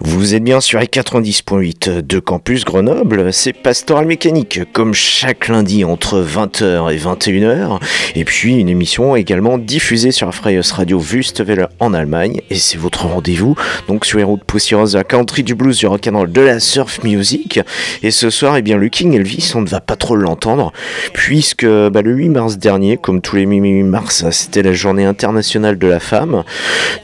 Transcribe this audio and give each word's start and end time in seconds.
Vous 0.00 0.34
êtes 0.34 0.42
bien 0.42 0.62
sur 0.62 0.80
les 0.80 0.86
90.8 0.86 2.00
de 2.00 2.18
Campus 2.18 2.64
Grenoble, 2.64 3.30
c'est 3.30 3.52
Pastoral 3.52 4.06
Mécanique, 4.06 4.60
comme 4.72 4.94
chaque 4.94 5.48
lundi 5.48 5.84
entre 5.84 6.22
20h 6.22 6.92
et 6.92 6.96
21h, 6.96 7.78
et 8.14 8.24
puis 8.24 8.54
une 8.54 8.70
émission 8.70 9.16
également 9.16 9.58
diffusée 9.58 10.12
sur 10.12 10.26
la 10.26 10.32
Freies 10.32 10.60
Radio 10.72 10.98
Wüstewelle 10.98 11.68
en 11.78 11.92
Allemagne, 11.92 12.40
et 12.48 12.54
c'est 12.54 12.78
votre 12.78 13.06
rendez-vous, 13.06 13.54
donc 13.86 14.06
sur 14.06 14.16
les 14.16 14.24
routes 14.24 14.44
poussiéreuses 14.44 14.92
de 14.92 14.98
la 14.98 15.04
country, 15.04 15.42
du 15.42 15.54
blues, 15.54 15.76
du 15.76 15.86
rock'n'roll, 15.86 16.32
de 16.32 16.40
la 16.40 16.58
surf 16.58 17.02
music, 17.04 17.60
et 18.02 18.10
ce 18.10 18.30
soir, 18.30 18.56
eh 18.56 18.62
bien, 18.62 18.78
le 18.78 18.88
King 18.88 19.14
Elvis, 19.14 19.52
on 19.54 19.60
ne 19.60 19.68
va 19.68 19.80
pas 19.80 19.96
trop 19.96 20.16
l'entendre, 20.16 20.72
puisque 21.12 21.66
bah, 21.66 22.00
le 22.00 22.12
8 22.12 22.30
mars 22.30 22.56
dernier, 22.56 22.96
comme 22.96 23.20
tous 23.20 23.36
les 23.36 23.44
8 23.44 23.82
mars, 23.82 24.24
c'était 24.30 24.62
la 24.62 24.72
journée 24.72 25.04
internationale 25.04 25.78
de 25.78 25.86
la 25.86 26.00
femme, 26.00 26.44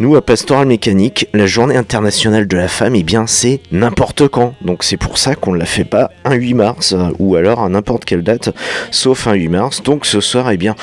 nous, 0.01 0.17
à 0.17 0.23
Pastoral 0.23 0.67
Mécanique, 0.67 1.18
la 1.33 1.47
journée 1.47 1.77
internationale 1.77 2.47
de 2.47 2.57
la 2.57 2.69
femme, 2.69 2.95
eh 2.95 3.03
bien 3.03 3.27
c'est 3.27 3.61
n'importe 3.73 4.29
quand. 4.29 4.55
Donc 4.63 4.85
c'est 4.85 4.97
pour 4.97 5.19
ça 5.19 5.35
qu'on 5.35 5.53
ne 5.53 5.59
la 5.59 5.67
fait 5.67 5.85
pas 5.85 6.11
un 6.25 6.35
8 6.35 6.55
mars 6.55 6.95
ou 7.19 7.37
alors 7.37 7.61
à 7.61 7.69
n'importe 7.69 8.05
quelle 8.05 8.23
date, 8.23 8.55
sauf 8.91 9.27
un 9.27 9.35
8 9.35 9.49
mars. 9.49 9.83
Donc 9.83 10.07
ce 10.07 10.21
soir, 10.21 10.51
eh 10.51 10.57
bien 10.57 10.75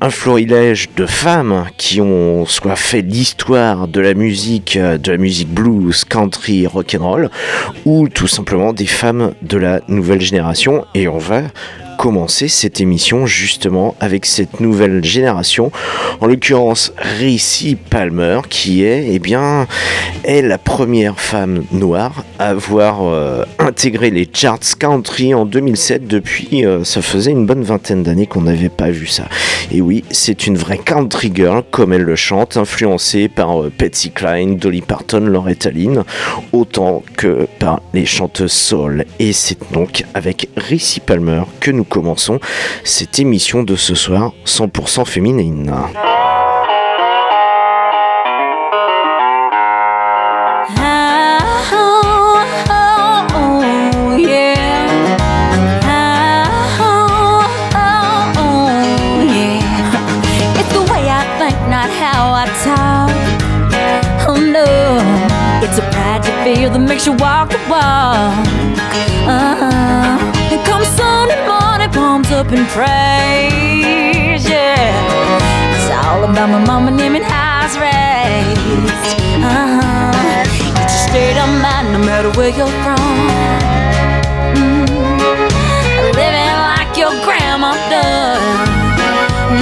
un 0.00 0.10
florilège 0.10 0.90
de 0.96 1.06
femmes 1.06 1.66
qui 1.76 2.00
ont 2.00 2.46
soit 2.46 2.76
fait 2.76 3.02
l'histoire 3.02 3.88
de 3.88 4.00
la 4.00 4.14
musique, 4.14 4.78
de 4.78 5.12
la 5.12 5.18
musique 5.18 5.48
blues, 5.48 6.04
country, 6.04 6.66
rock'n'roll, 6.66 7.30
ou 7.84 8.08
tout 8.08 8.28
simplement 8.28 8.72
des 8.72 8.86
femmes 8.86 9.34
de 9.42 9.58
la 9.58 9.80
nouvelle 9.88 10.20
génération. 10.20 10.84
Et 10.94 11.08
on 11.08 11.18
va 11.18 11.42
commencer 11.96 12.48
cette 12.48 12.80
émission 12.80 13.26
justement 13.26 13.94
avec 14.00 14.26
cette 14.26 14.60
nouvelle 14.60 15.04
génération, 15.04 15.70
en 16.20 16.26
l'occurrence 16.26 16.92
Ricci 16.96 17.76
Palmer, 17.76 18.40
qui 18.48 18.84
est, 18.84 19.06
eh 19.10 19.18
bien, 19.18 19.66
est 20.24 20.42
la 20.42 20.58
première 20.58 21.20
femme 21.20 21.64
noire 21.72 22.24
à 22.38 22.48
avoir 22.48 23.02
euh, 23.02 23.44
intégré 23.58 24.10
les 24.10 24.28
charts 24.32 24.76
country 24.78 25.34
en 25.34 25.44
2007. 25.44 26.06
Depuis, 26.06 26.64
euh, 26.64 26.84
ça 26.84 27.02
faisait 27.02 27.30
une 27.30 27.46
bonne 27.46 27.62
vingtaine 27.62 28.02
d'années 28.02 28.26
qu'on 28.26 28.42
n'avait 28.42 28.68
pas 28.68 28.90
vu 28.90 29.06
ça. 29.06 29.24
Et 29.70 29.80
oui, 29.80 30.04
c'est 30.10 30.46
une 30.46 30.56
vraie 30.56 30.78
country 30.78 31.32
girl, 31.34 31.62
comme 31.70 31.92
elle 31.92 32.02
le 32.02 32.16
chante, 32.16 32.56
influencée 32.56 33.28
par 33.28 33.62
euh, 33.62 33.72
Patsy 33.76 34.10
Cline, 34.10 34.56
Dolly 34.56 34.80
Parton, 34.80 35.20
Loretta 35.20 35.70
Lynn, 35.70 36.04
autant 36.52 37.02
que 37.16 37.46
par 37.58 37.80
les 37.92 38.06
chanteuses 38.06 38.52
soul. 38.52 39.04
Et 39.18 39.32
c'est 39.32 39.58
donc 39.72 40.04
avec 40.14 40.48
Ricci 40.56 41.00
Palmer 41.00 41.42
que 41.60 41.70
nous 41.70 41.83
commençons 41.84 42.40
cette 42.84 43.18
émission 43.18 43.62
de 43.62 43.76
ce 43.76 43.94
soir 43.94 44.32
100% 44.46 45.04
féminine. 45.04 45.72
Feel 66.44 66.68
that 66.68 66.78
makes 66.78 67.06
you 67.06 67.14
walk 67.14 67.48
the 67.48 67.58
walk. 67.70 68.53
Up 72.44 72.52
and 72.52 72.66
praise, 72.68 74.44
yeah. 74.48 75.74
It's 75.74 75.90
all 76.06 76.24
about 76.24 76.48
my 76.50 76.64
mama 76.64 76.90
naming 76.90 77.22
house 77.22 77.76
raised. 77.76 78.90
Uh-huh. 79.40 80.12
It's 80.82 80.94
a 80.94 81.08
state 81.08 81.38
of 81.38 81.48
mind 81.62 81.92
no 81.92 81.98
matter 81.98 82.30
where 82.36 82.50
you're 82.50 82.76
from. 82.84 82.98
Mm-hmm. 84.56 85.24
Living 86.20 86.52
like 86.68 86.92
your 86.96 87.14
grandma 87.24 87.72
does. 87.88 88.40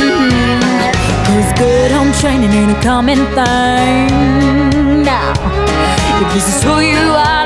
Mm-hmm. 0.01 0.63
Cause 1.27 1.53
good 1.59 1.91
home 1.93 2.13
training 2.21 2.51
ain't 2.51 2.77
a 2.77 2.81
common 2.83 3.19
thing. 3.37 5.03
Now, 5.05 5.33
if 6.23 6.35
this 6.35 6.49
is 6.57 6.63
who 6.63 6.81
you 6.81 6.99
are, 6.99 7.42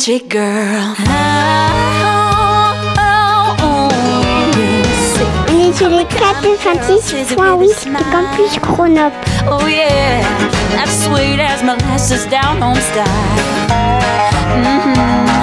country 0.00 0.22
girl. 0.30 0.94
On 3.62 3.88
est 5.68 5.72
sur 5.74 5.90
les 5.90 6.04
426.8 6.04 7.36
de 7.36 8.04
Campus 8.10 8.58
Grenoble. 8.62 9.14
Oh 9.50 9.66
yeah, 9.66 10.22
that's 10.72 11.04
sweet 11.04 11.38
as 11.38 11.62
molasses 11.62 12.26
down 12.30 12.62
home 12.62 12.76
style. 12.76 13.04
Mm-hmm. 14.62 15.39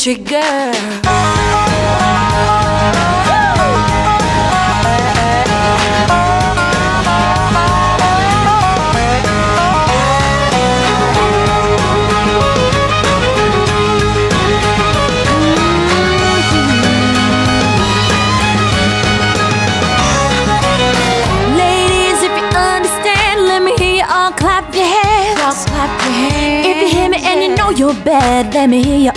Country 0.00 0.24
girl. 0.24 0.99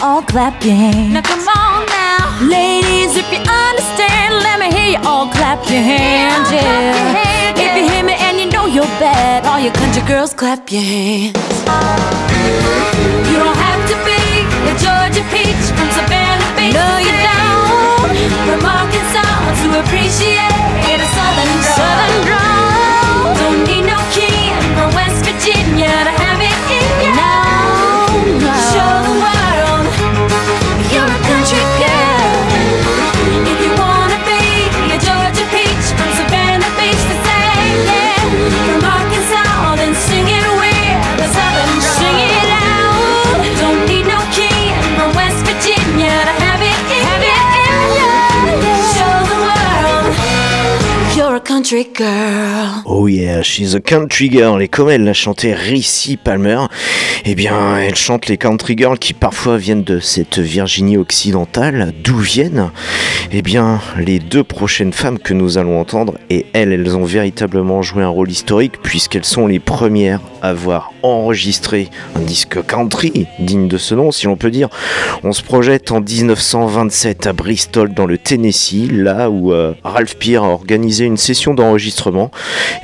All 0.04 0.22
clap 0.22 0.62
your 0.66 0.76
hands. 0.76 1.14
Now 1.14 1.22
come 1.22 1.48
on 1.48 1.86
now. 1.88 2.28
Ladies, 2.44 3.16
if 3.16 3.24
you 3.32 3.40
understand, 3.40 4.36
let 4.44 4.60
me 4.60 4.68
hear 4.76 5.00
you 5.00 5.02
all 5.08 5.32
clap 5.32 5.64
your 5.72 5.82
hands. 5.82 6.52
Yeah. 6.52 7.56
If 7.56 7.72
you 7.78 7.84
hear 7.90 8.04
me 8.04 8.16
and 8.20 8.38
you 8.38 8.48
know 8.52 8.66
you're 8.66 8.94
bad, 9.00 9.48
all 9.48 9.60
you 9.64 9.72
country 9.72 10.04
girls 10.04 10.34
clap 10.34 10.70
your 10.70 10.84
hands. 10.84 11.40
You 13.32 13.36
don't 13.40 13.56
have 13.56 13.82
to 13.92 13.96
be 14.04 14.20
a 14.68 14.74
Georgia 14.84 15.24
peach 15.32 15.66
from 15.72 15.88
Savannah 15.96 16.52
Beach. 16.60 16.76
No, 16.76 16.90
you 17.08 17.16
don't. 17.24 18.12
From 18.44 18.60
Arkansas 18.60 19.56
to 19.64 19.68
appreciate 19.88 21.00
a 21.00 21.08
southern 21.16 21.52
drawl. 21.64 21.80
Southern 21.80 22.16
drawl. 22.28 23.32
Don't 23.40 23.62
need 23.72 23.88
no 23.88 24.00
king 24.12 24.52
from 24.76 24.92
West 25.00 25.24
Virginia 25.24 26.13
country 51.64 51.88
girl. 51.96 52.84
Oh 52.86 53.08
yeah, 53.08 53.42
she's 53.42 53.74
a 53.74 53.80
country 53.80 54.30
girl. 54.30 54.62
Et 54.62 54.68
comme 54.68 54.90
elle 54.90 55.06
l'a 55.06 55.14
chanté 55.14 55.54
Ricci 55.54 56.18
Palmer, 56.18 56.60
eh 57.24 57.36
bien, 57.36 57.78
elle 57.78 57.96
chante 57.96 58.28
les 58.28 58.36
country 58.36 58.76
girls 58.78 59.00
qui 59.00 59.14
parfois 59.14 59.56
viennent 59.56 59.86
de 59.86 60.02
cette 60.02 60.40
Virginie 60.40 60.98
occidentale. 60.98 61.94
D'où 62.04 62.18
viennent? 62.18 62.70
Eh 63.32 63.42
bien, 63.42 63.80
les 63.98 64.20
deux 64.20 64.44
prochaines 64.44 64.92
femmes 64.92 65.20
que 65.20 65.34
nous 65.34 65.58
allons 65.58 65.80
entendre, 65.80 66.16
et 66.30 66.48
elles, 66.52 66.74
elles 66.74 66.98
ont 66.98 67.06
véritablement 67.06 67.82
joué 67.82 68.04
un 68.04 68.10
rôle 68.10 68.30
historique 68.30 68.82
puisqu'elles 68.82 69.24
sont 69.24 69.48
les 69.48 69.60
premières 69.60 70.20
avoir 70.44 70.92
enregistré 71.02 71.90
un 72.16 72.20
disque 72.20 72.64
country 72.66 73.26
digne 73.40 73.68
de 73.68 73.78
ce 73.78 73.96
nom, 73.96 74.12
si 74.12 74.28
l'on 74.28 74.36
peut 74.36 74.52
dire. 74.52 74.70
On 75.24 75.32
se 75.32 75.42
projette 75.42 75.92
en 75.92 76.02
1927 76.02 77.28
à 77.28 77.34
Bristol, 77.34 77.94
dans 77.94 78.06
le 78.06 78.18
Tennessee, 78.18 78.90
là 78.92 79.30
où 79.30 79.54
euh, 79.54 79.74
Ralph 79.84 80.16
Peer 80.16 80.44
a 80.44 80.50
organisé 80.50 81.06
une 81.06 81.18
session 81.18 81.54
d'enregistrement, 81.54 82.30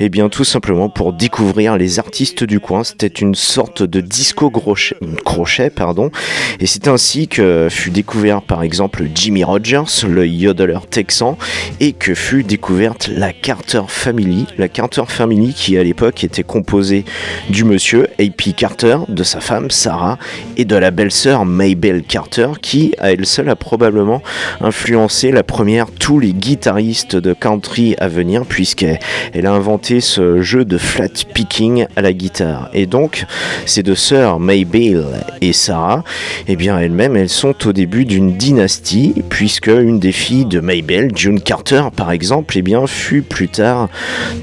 et 0.00 0.08
bien 0.08 0.28
tout 0.30 0.44
simplement 0.44 0.88
pour 0.88 1.12
découvrir 1.12 1.76
les 1.76 1.98
artistes 1.98 2.44
du 2.44 2.60
coin. 2.60 2.82
C'était 2.82 3.06
une 3.06 3.34
sorte 3.34 3.82
de 3.82 4.00
disco 4.00 4.50
crochet, 4.50 4.96
crochet 5.24 5.70
pardon, 5.70 6.10
et 6.58 6.66
c'est 6.66 6.88
ainsi 6.88 7.28
que 7.28 7.68
fut 7.70 7.90
découvert 7.90 8.40
par 8.40 8.62
exemple 8.62 9.04
Jimmy 9.14 9.44
Rogers, 9.44 10.06
le 10.08 10.26
yodeler 10.26 10.78
texan, 10.88 11.36
et 11.78 11.92
que 11.92 12.14
fut 12.14 12.42
découverte 12.42 13.08
la 13.08 13.34
Carter 13.34 13.82
Family, 13.88 14.46
la 14.56 14.68
Carter 14.68 15.04
Family 15.06 15.52
qui 15.52 15.76
à 15.76 15.82
l'époque 15.82 16.24
était 16.24 16.42
composée 16.42 17.04
du 17.50 17.64
monsieur 17.64 18.06
A.P. 18.20 18.52
Carter, 18.52 18.98
de 19.08 19.24
sa 19.24 19.40
femme 19.40 19.70
Sarah 19.70 20.18
et 20.56 20.64
de 20.64 20.76
la 20.76 20.92
belle-sœur 20.92 21.44
Maybelle 21.44 22.02
Carter 22.02 22.48
qui 22.62 22.94
à 22.98 23.12
elle 23.12 23.26
seule 23.26 23.48
a 23.48 23.56
probablement 23.56 24.22
influencé 24.60 25.32
la 25.32 25.42
première 25.42 25.90
tous 25.90 26.20
les 26.20 26.32
guitaristes 26.32 27.16
de 27.16 27.32
country 27.32 27.96
à 27.98 28.06
venir 28.06 28.44
puisqu'elle 28.46 29.00
elle 29.34 29.46
a 29.46 29.52
inventé 29.52 30.00
ce 30.00 30.42
jeu 30.42 30.64
de 30.64 30.78
flat 30.78 31.08
picking 31.34 31.86
à 31.96 32.02
la 32.02 32.12
guitare 32.12 32.70
et 32.72 32.86
donc 32.86 33.24
ces 33.66 33.82
deux 33.82 33.96
sœurs 33.96 34.38
Maybelle 34.38 35.24
et 35.40 35.52
Sarah 35.52 36.04
eh 36.46 36.54
bien 36.54 36.78
elles-mêmes 36.78 37.16
elles 37.16 37.28
sont 37.28 37.66
au 37.66 37.72
début 37.72 38.04
d'une 38.04 38.36
dynastie 38.36 39.14
puisque 39.28 39.68
une 39.68 39.98
des 39.98 40.12
filles 40.12 40.46
de 40.46 40.60
Maybelle 40.60 41.10
June 41.16 41.40
Carter 41.40 41.82
par 41.96 42.12
exemple 42.12 42.56
eh 42.56 42.62
bien 42.62 42.86
fut 42.86 43.22
plus 43.22 43.48
tard 43.48 43.88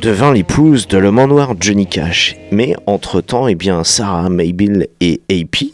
devint 0.02 0.34
l'épouse 0.34 0.88
de 0.88 0.98
l'homme 0.98 1.20
en 1.20 1.28
noir 1.28 1.54
Johnny 1.60 1.88
Cash 1.88 2.36
mais 2.52 2.76
entre-temps, 2.98 3.48
eh 3.48 3.56
Sarah, 3.84 4.28
Maybelle 4.28 4.88
et 5.02 5.22
AP, 5.30 5.66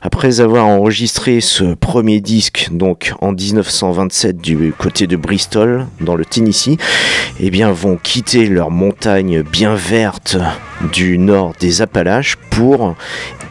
après 0.00 0.40
avoir 0.40 0.64
enregistré 0.64 1.40
ce 1.40 1.74
premier 1.74 2.20
disque, 2.20 2.68
donc 2.70 3.12
en 3.20 3.32
1927 3.32 4.36
du 4.36 4.72
côté 4.78 5.08
de 5.08 5.16
Bristol, 5.16 5.86
dans 6.00 6.14
le 6.14 6.24
Tennessee, 6.24 6.76
eh 7.40 7.50
bien, 7.50 7.72
vont 7.72 7.98
quitter 8.00 8.46
leur 8.46 8.70
montagne 8.70 9.42
bien 9.42 9.74
verte 9.74 10.36
du 10.92 11.18
nord 11.18 11.52
des 11.58 11.82
Appalaches 11.82 12.36
pour 12.50 12.94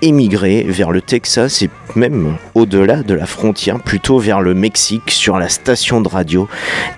émigrer 0.02 0.64
vers 0.64 0.92
le 0.92 1.02
Texas 1.02 1.62
et 1.64 1.70
même 1.96 2.38
au-delà 2.56 3.04
de 3.04 3.14
la 3.14 3.26
frontière, 3.26 3.82
plutôt 3.82 4.20
vers 4.20 4.40
le 4.40 4.54
Mexique 4.54 5.12
sur 5.12 5.38
la 5.38 5.50
station 5.50 6.00
de 6.00 6.08
radio 6.08 6.48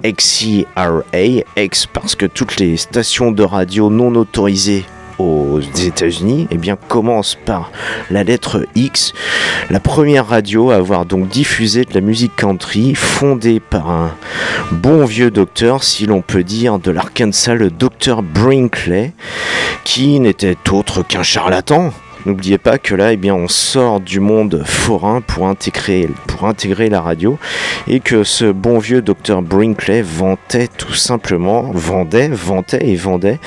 XCRA, 0.03 1.43
X 1.57 1.87
parce 1.87 2.13
que 2.13 2.27
toutes 2.27 2.57
les 2.59 2.77
stations 2.77 3.31
de 3.31 3.41
radio 3.41 3.89
non 3.89 4.13
autorisées 4.13 4.85
aux 5.19 5.59
États-Unis, 5.59 6.47
eh 6.49 6.57
commence 6.87 7.37
par 7.45 7.71
la 8.09 8.23
lettre 8.23 8.65
X, 8.75 9.13
la 9.69 9.79
première 9.79 10.27
radio 10.27 10.71
à 10.71 10.75
avoir 10.75 11.05
donc 11.05 11.27
diffusé 11.27 11.85
de 11.85 11.93
la 11.93 12.01
musique 12.01 12.35
country, 12.35 12.95
fondée 12.95 13.59
par 13.59 13.89
un 13.89 14.15
bon 14.71 15.05
vieux 15.05 15.31
docteur, 15.31 15.83
si 15.83 16.05
l'on 16.05 16.21
peut 16.21 16.43
dire, 16.43 16.79
de 16.79 16.91
l'Arkansas, 16.91 17.53
le 17.53 17.69
docteur 17.69 18.23
Brinkley, 18.23 19.13
qui 19.83 20.19
n'était 20.19 20.57
autre 20.71 21.03
qu'un 21.03 21.23
charlatan. 21.23 21.91
N'oubliez 22.25 22.57
pas 22.57 22.77
que 22.77 22.95
là, 22.95 23.13
eh 23.13 23.17
bien, 23.17 23.33
on 23.33 23.47
sort 23.47 23.99
du 23.99 24.19
monde 24.19 24.63
forain 24.65 25.21
pour 25.21 25.47
intégrer, 25.47 26.09
la 26.89 27.01
radio 27.01 27.37
et 27.87 27.99
que 27.99 28.23
ce 28.23 28.45
bon 28.51 28.79
vieux 28.79 29.01
docteur 29.01 29.41
Brinkley 29.41 30.01
vantait 30.01 30.67
tout 30.67 30.93
simplement, 30.93 31.71
vendait, 31.73 32.29
vantait 32.29 32.87
et 32.87 32.95
vendait, 32.95 33.39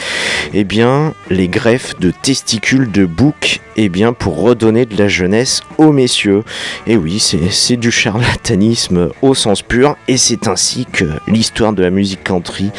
eh 0.52 0.64
bien, 0.64 1.14
les 1.30 1.48
greffes 1.48 1.98
de 1.98 2.10
testicules 2.10 2.90
de 2.90 3.06
bouc, 3.06 3.60
eh 3.76 3.88
bien, 3.88 4.12
pour 4.12 4.40
redonner 4.40 4.84
de 4.84 4.96
la 4.98 5.08
jeunesse 5.08 5.62
aux 5.78 5.92
messieurs. 5.92 6.42
Et 6.86 6.96
oui, 6.96 7.18
c'est 7.18 7.50
c'est 7.50 7.76
du 7.76 7.90
charlatanisme 7.90 9.10
au 9.22 9.34
sens 9.34 9.62
pur 9.62 9.96
et 10.08 10.16
c'est 10.16 10.48
ainsi 10.48 10.86
que 10.86 11.04
l'histoire 11.28 11.72
de 11.72 11.82
la 11.82 11.90
musique 11.90 12.24
country 12.24 12.70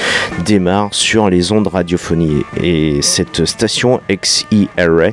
démarre 0.45 0.89
sur 0.91 1.29
les 1.29 1.51
ondes 1.51 1.67
radiophoniques. 1.67 2.45
Et 2.61 3.01
cette 3.01 3.45
station 3.45 4.01
XERA, 4.09 5.09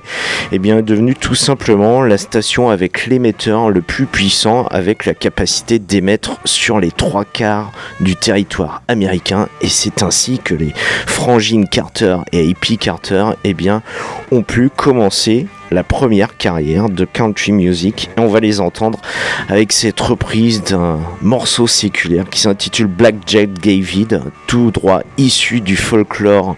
eh 0.52 0.58
bien, 0.58 0.69
est 0.78 0.82
devenue 0.82 1.14
tout 1.14 1.34
simplement 1.34 2.02
la 2.02 2.18
station 2.18 2.70
avec 2.70 3.06
l'émetteur 3.06 3.70
le 3.70 3.82
plus 3.82 4.06
puissant, 4.06 4.66
avec 4.66 5.06
la 5.06 5.14
capacité 5.14 5.78
d'émettre 5.78 6.38
sur 6.44 6.80
les 6.80 6.90
trois 6.90 7.24
quarts 7.24 7.72
du 8.00 8.16
territoire 8.16 8.82
américain. 8.88 9.48
Et 9.60 9.68
c'est 9.68 10.02
ainsi 10.02 10.38
que 10.38 10.54
les 10.54 10.72
frangines 11.06 11.68
Carter 11.68 12.18
et 12.32 12.50
AP 12.50 12.78
Carter, 12.78 13.26
eh 13.44 13.54
bien, 13.54 13.82
ont 14.30 14.42
pu 14.42 14.70
commencer 14.74 15.46
la 15.70 15.84
première 15.84 16.36
carrière 16.36 16.88
de 16.88 17.04
country 17.04 17.52
music 17.52 18.10
et 18.16 18.20
on 18.20 18.28
va 18.28 18.40
les 18.40 18.60
entendre 18.60 19.00
avec 19.48 19.72
cette 19.72 20.00
reprise 20.00 20.62
d'un 20.62 20.98
morceau 21.22 21.66
séculaire 21.66 22.28
qui 22.28 22.40
s'intitule 22.40 22.86
Black 22.86 23.16
Jack 23.26 23.52
David, 23.54 24.22
tout 24.46 24.70
droit 24.70 25.02
issu 25.18 25.60
du 25.60 25.76
folklore 25.76 26.56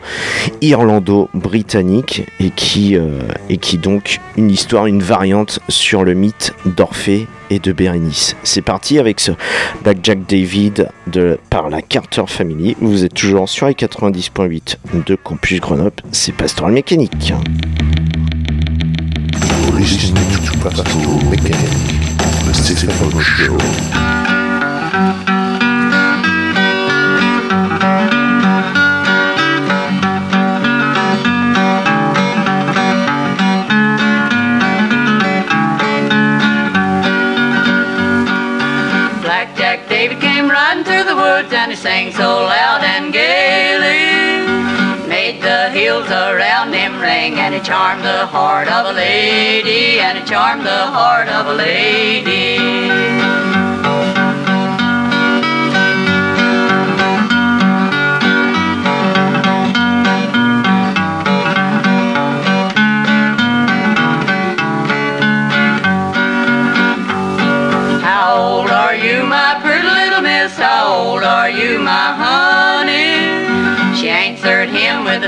irlando-britannique 0.60 2.26
et 2.40 2.50
qui 2.50 2.96
euh, 2.96 3.22
et 3.48 3.58
qui 3.58 3.78
donc 3.78 4.18
une 4.36 4.50
histoire, 4.50 4.86
une 4.86 5.02
variante 5.02 5.60
sur 5.68 6.04
le 6.04 6.14
mythe 6.14 6.54
d'Orphée 6.64 7.26
et 7.50 7.58
de 7.58 7.72
Bérénice. 7.72 8.36
C'est 8.42 8.62
parti 8.62 8.98
avec 8.98 9.20
ce 9.20 9.32
Black 9.82 9.98
Jack 10.02 10.26
David 10.26 10.88
de, 11.06 11.38
par 11.50 11.68
la 11.68 11.82
Carter 11.82 12.24
Family. 12.26 12.76
Vous 12.80 13.04
êtes 13.04 13.14
toujours 13.14 13.48
sur 13.48 13.66
les 13.66 13.74
90.8 13.74 14.76
de 15.06 15.14
Campus 15.16 15.60
Grenoble, 15.60 16.02
c'est 16.12 16.32
Pastoral 16.32 16.72
Mécanique. 16.72 17.34
Listening 19.72 20.28
to 22.76 23.10
the 23.10 23.22
Show. 23.22 23.56
David 39.88 40.20
came 40.20 40.50
riding 40.50 40.84
through 40.84 41.04
the 41.04 41.14
woods 41.14 41.52
and 41.52 41.70
he 41.70 41.76
sang 41.76 42.12
so 42.12 42.22
loud 42.22 42.82
and 42.82 43.12
gaily. 43.12 43.41
Made 45.22 45.40
the 45.40 45.70
hills 45.70 46.10
around 46.10 46.72
him 46.72 47.00
ring 47.00 47.34
and 47.34 47.54
he 47.54 47.60
charmed 47.60 48.02
the 48.02 48.26
heart 48.26 48.66
of 48.66 48.86
a 48.86 48.92
lady 48.92 50.00
and 50.00 50.18
he 50.18 50.24
charmed 50.24 50.66
the 50.66 50.86
heart 50.86 51.28
of 51.28 51.46
a 51.46 51.54
lady. 51.54 52.58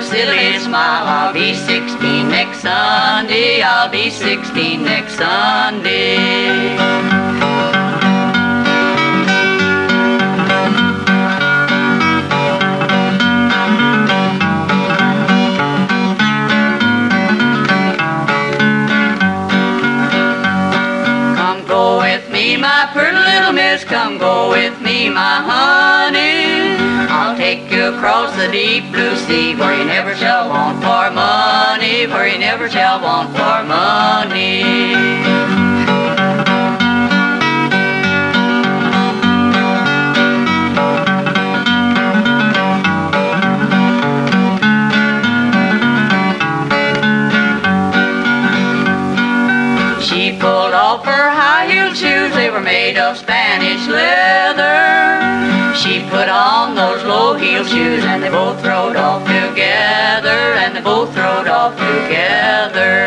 Silly 0.05 0.59
smile. 0.59 1.07
I'll 1.07 1.33
be 1.33 1.55
16 1.55 2.29
next 2.29 2.61
Sunday. 2.61 3.63
I'll 3.63 3.91
be 3.91 4.11
16 4.11 4.83
next 4.83 5.17
Sunday. 5.17 7.14
Across 28.05 28.37
the 28.37 28.53
deep 28.53 28.85
blue 28.93 29.17
sea 29.17 29.57
where 29.57 29.79
you 29.79 29.85
never 29.87 30.15
shall 30.15 30.51
want 30.51 30.77
for 30.77 31.11
money, 31.11 32.07
where 32.07 32.29
you 32.29 32.39
never 32.39 32.69
shall 32.69 33.01
want 33.01 33.31
for 33.31 33.67
money. 33.67 35.74
Shoes 57.69 58.05
and 58.05 58.23
they 58.23 58.29
both 58.29 58.63
rode 58.65 58.97
off 58.97 59.23
together, 59.27 60.55
and 60.63 60.77
they 60.77 60.81
both 60.81 61.17
rode 61.17 61.49
off 61.49 61.73
together. 61.77 63.05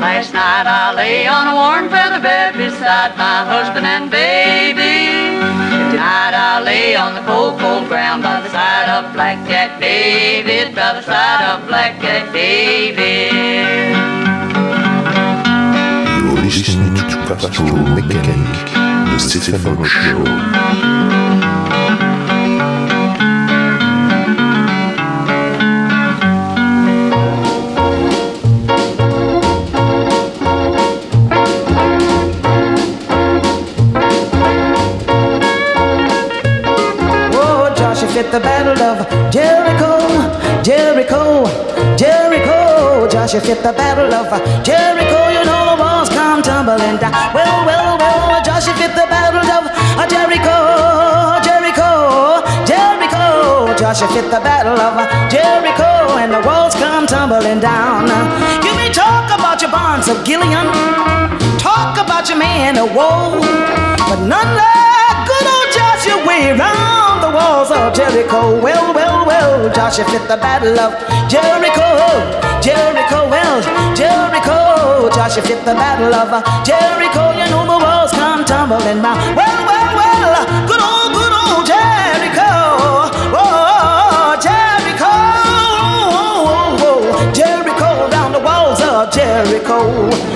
Last 0.00 0.32
night 0.32 0.66
I 0.66 0.94
lay 0.94 1.26
on 1.26 1.48
a 1.48 1.54
warm 1.54 1.88
feather 1.88 2.20
bed 2.20 2.54
beside 2.56 3.16
my 3.16 3.44
husband 3.44 3.86
and 3.86 4.10
baby. 4.10 4.25
Lay 6.76 6.94
on 6.94 7.14
the 7.14 7.22
cold, 7.22 7.58
cold 7.58 7.88
ground 7.88 8.22
by 8.22 8.38
the 8.42 8.50
side 8.50 8.90
of 8.96 9.14
Black 9.14 9.38
Jack 9.48 9.80
David, 9.80 10.74
by 10.74 10.92
the 10.92 11.00
side 11.00 11.42
of 11.50 11.66
Black 11.66 11.98
Jack 12.02 12.30
David. 12.34 13.32
You're 16.20 16.44
listening 16.44 16.94
to 17.10 17.16
Pastoral 17.28 17.78
Mechanic, 17.96 18.66
the 19.08 19.18
Stephen 19.18 19.84
Show. 19.86 20.95
Jericho, 39.30 39.92
Jericho, 40.62 41.44
Jericho. 41.96 43.08
Joshua 43.08 43.40
fit 43.40 43.62
the 43.62 43.72
battle 43.72 44.12
of 44.12 44.32
uh, 44.32 44.38
Jericho. 44.62 45.28
You 45.30 45.44
know 45.44 45.74
the 45.74 45.82
walls 45.82 46.08
come 46.08 46.42
tumbling 46.42 46.98
down. 46.98 47.12
Well, 47.34 47.66
well, 47.66 47.98
well, 47.98 48.42
Joshua 48.44 48.74
fit 48.74 48.92
the 48.94 49.06
battle 49.06 49.42
of 49.42 49.66
uh, 49.70 50.06
Jericho, 50.06 50.56
Jericho, 51.46 52.42
Jericho. 52.66 53.74
Joshua 53.78 54.08
fit 54.08 54.30
the 54.30 54.40
battle 54.40 54.78
of 54.78 54.98
uh, 54.98 55.28
Jericho, 55.28 56.18
and 56.18 56.32
the 56.32 56.42
walls 56.46 56.74
come 56.74 57.06
tumbling 57.06 57.60
down. 57.60 58.06
You 58.64 58.74
may 58.74 58.90
talk 58.92 59.30
about 59.30 59.60
your 59.60 59.70
bonds 59.70 60.08
of 60.08 60.24
Gileon, 60.24 60.66
talk 61.58 61.98
about 61.98 62.28
your 62.28 62.38
man 62.38 62.78
of 62.78 62.94
woe, 62.94 63.38
but 64.08 64.20
none 64.26 64.58
old 64.58 64.95
Joshua 65.96 66.26
way 66.26 66.52
round 66.52 67.22
the 67.24 67.30
walls 67.30 67.70
of 67.70 67.94
Jericho. 67.94 68.60
Well, 68.60 68.92
well, 68.92 69.24
well, 69.26 69.72
Joshua 69.72 70.04
fit 70.04 70.28
the 70.28 70.36
battle 70.36 70.78
of 70.78 70.92
Jericho. 71.26 71.88
Jericho, 72.60 73.28
well, 73.32 73.62
Jericho. 73.96 75.08
Joshua 75.16 75.42
fit 75.42 75.64
the 75.64 75.72
battle 75.72 76.12
of 76.14 76.28
Jericho. 76.66 77.32
You 77.32 77.48
know 77.48 77.64
the 77.64 77.78
walls 77.82 78.12
come 78.12 78.44
tumbling 78.44 79.00
down. 79.00 79.16
Well, 79.34 79.60
well, 79.64 79.96
well, 79.96 80.44
good 80.68 80.82
old, 80.84 81.12
good 81.16 81.32
old 81.32 81.64
Jericho. 81.64 82.52
Oh, 83.32 84.36
Jericho. 84.36 85.08
Oh, 85.80 86.12
oh, 86.12 86.44
oh, 86.52 86.76
oh, 86.84 87.16
oh 87.16 87.32
Jericho, 87.32 87.88
round 88.12 88.34
the 88.34 88.40
walls 88.40 88.80
of 88.82 89.10
Jericho. 89.10 90.35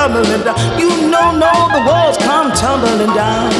Tumbling 0.00 0.42
down. 0.42 0.56
You 0.80 0.88
know, 1.12 1.26
no, 1.36 1.52
the 1.76 1.82
walls 1.86 2.16
come 2.16 2.50
tumbling 2.52 3.14
down. 3.14 3.50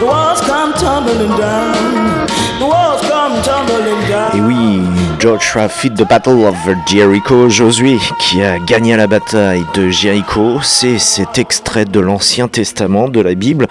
The 0.00 0.06
walls 0.06 0.40
come 0.40 0.72
tumbling 0.72 1.36
down. 1.36 2.26
The 2.58 2.66
walls 2.66 3.02
come 3.02 3.42
tumbling 3.42 4.00
down. 4.08 4.36
Et 4.36 4.40
oui, 4.40 4.80
Joshua 5.20 5.68
fit 5.68 5.90
the 5.90 6.08
Battle 6.08 6.46
of 6.46 6.56
Jericho, 6.86 7.50
Josué 7.50 7.98
qui 8.18 8.42
a 8.42 8.58
gagné 8.58 8.96
la 8.96 9.06
bataille 9.06 9.66
de 9.74 9.90
Jéricho, 9.90 10.62
c'est 10.62 10.98
cet 10.98 11.36
extrait 11.36 11.84
de 11.84 12.00
l'Ancien 12.00 12.48
Testament 12.48 13.08
de 13.08 13.20
la 13.20 13.34
Bible 13.34 13.66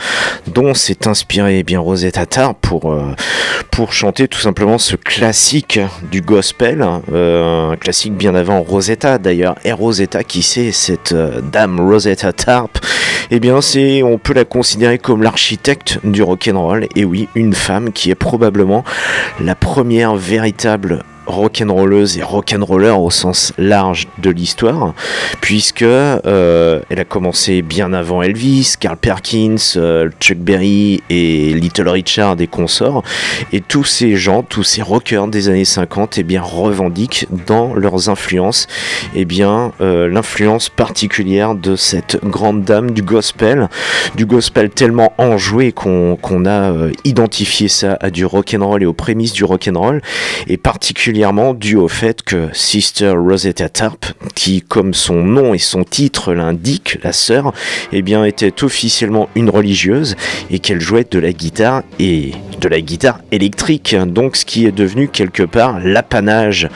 dont 0.45 0.75
s'est 0.75 1.07
inspiré 1.07 1.57
eh 1.57 1.63
bien 1.63 1.79
Rosetta 1.79 2.27
Tarr 2.27 2.53
pour, 2.53 2.93
euh, 2.93 3.15
pour 3.71 3.93
chanter 3.93 4.27
tout 4.27 4.37
simplement 4.37 4.77
ce 4.77 4.95
classique 4.95 5.79
du 6.11 6.21
gospel, 6.21 6.85
euh, 7.11 7.71
un 7.71 7.77
classique 7.77 8.13
bien 8.13 8.35
avant 8.35 8.61
Rosetta 8.61 9.17
d'ailleurs, 9.17 9.55
et 9.63 9.71
Rosetta 9.71 10.23
qui 10.23 10.43
c'est 10.43 10.71
cette 10.71 11.13
euh, 11.13 11.41
dame 11.41 11.79
Rosetta 11.79 12.31
Tarp, 12.31 12.77
eh 13.31 13.39
bien 13.39 13.61
c'est, 13.61 14.03
on 14.03 14.19
peut 14.19 14.33
la 14.33 14.45
considérer 14.45 14.99
comme 14.99 15.23
l'architecte 15.23 15.97
du 16.03 16.21
rock'n'roll, 16.21 16.85
et 16.95 17.05
oui, 17.05 17.27
une 17.33 17.55
femme 17.55 17.91
qui 17.91 18.11
est 18.11 18.15
probablement 18.15 18.83
la 19.41 19.55
première 19.55 20.15
véritable 20.15 21.03
rock'n'rolleuse 21.29 22.17
et 22.17 22.23
rock'n'roller 22.23 22.89
au 22.89 23.09
sens 23.09 23.53
large 23.57 24.07
de 24.17 24.29
l'histoire, 24.29 24.93
puisque 25.41 25.83
euh, 25.83 26.81
elle 26.89 26.99
a 26.99 27.05
commencé 27.05 27.61
bien 27.61 27.93
avant 27.93 28.21
Elvis, 28.21 28.73
Carl 28.79 28.97
Perkins, 28.97 29.55
euh, 29.77 30.09
Chuck 30.19 30.37
Berry 30.37 31.01
et 31.09 31.53
Little 31.53 31.87
Richard 31.87 32.35
et 32.39 32.47
consorts, 32.47 33.03
et 33.53 33.61
tous 33.61 33.83
ces 33.83 34.15
gens, 34.15 34.43
tous 34.43 34.63
ces 34.63 34.81
rockers 34.81 35.27
des 35.27 35.49
années 35.49 35.65
50, 35.65 36.17
eh 36.17 36.23
bien 36.23 36.41
revendiquent 36.41 37.27
dans 37.47 37.73
leurs 37.73 38.09
influences, 38.09 38.67
eh 39.15 39.25
bien 39.25 39.71
euh, 39.81 40.09
l'influence 40.09 40.69
particulière 40.69 41.55
de 41.55 41.75
cette 41.75 42.19
grande 42.23 42.63
dame 42.63 42.91
du 42.91 43.03
gospel, 43.03 43.69
du 44.15 44.25
gospel 44.25 44.69
tellement 44.69 45.13
enjoué 45.17 45.71
qu'on 45.71 46.17
a 46.45 46.73
identifié 47.03 47.67
ça 47.67 47.97
à 48.01 48.09
du 48.09 48.25
rock'n'roll 48.25 48.83
et 48.83 48.85
aux 48.85 48.93
prémices 48.93 49.33
du 49.33 49.43
rock'n'roll, 49.43 50.01
et 50.47 50.57
particulièrement 50.57 51.18
dû 51.55 51.75
au 51.75 51.89
fait 51.89 52.21
que 52.21 52.47
Sister 52.53 53.09
Rosetta 53.09 53.67
Tarp, 53.67 54.05
qui 54.35 54.61
comme 54.61 54.93
son 54.93 55.21
nom 55.21 55.53
et 55.53 55.57
son 55.57 55.83
titre 55.83 56.33
l'indiquent, 56.33 56.97
la 57.03 57.11
sœur, 57.11 57.51
eh 57.91 58.01
bien 58.01 58.23
était 58.23 58.63
officiellement 58.63 59.27
une 59.35 59.49
religieuse 59.49 60.15
et 60.49 60.59
qu'elle 60.59 60.79
jouait 60.79 61.05
de 61.09 61.19
la 61.19 61.33
guitare 61.33 61.83
et 61.99 62.31
de 62.61 62.67
la 62.69 62.79
guitare 62.79 63.19
électrique, 63.31 63.95
donc 63.95 64.37
ce 64.37 64.45
qui 64.45 64.65
est 64.65 64.71
devenu 64.71 65.07
quelque 65.07 65.43
part 65.43 65.79
l'apanage 65.79 66.69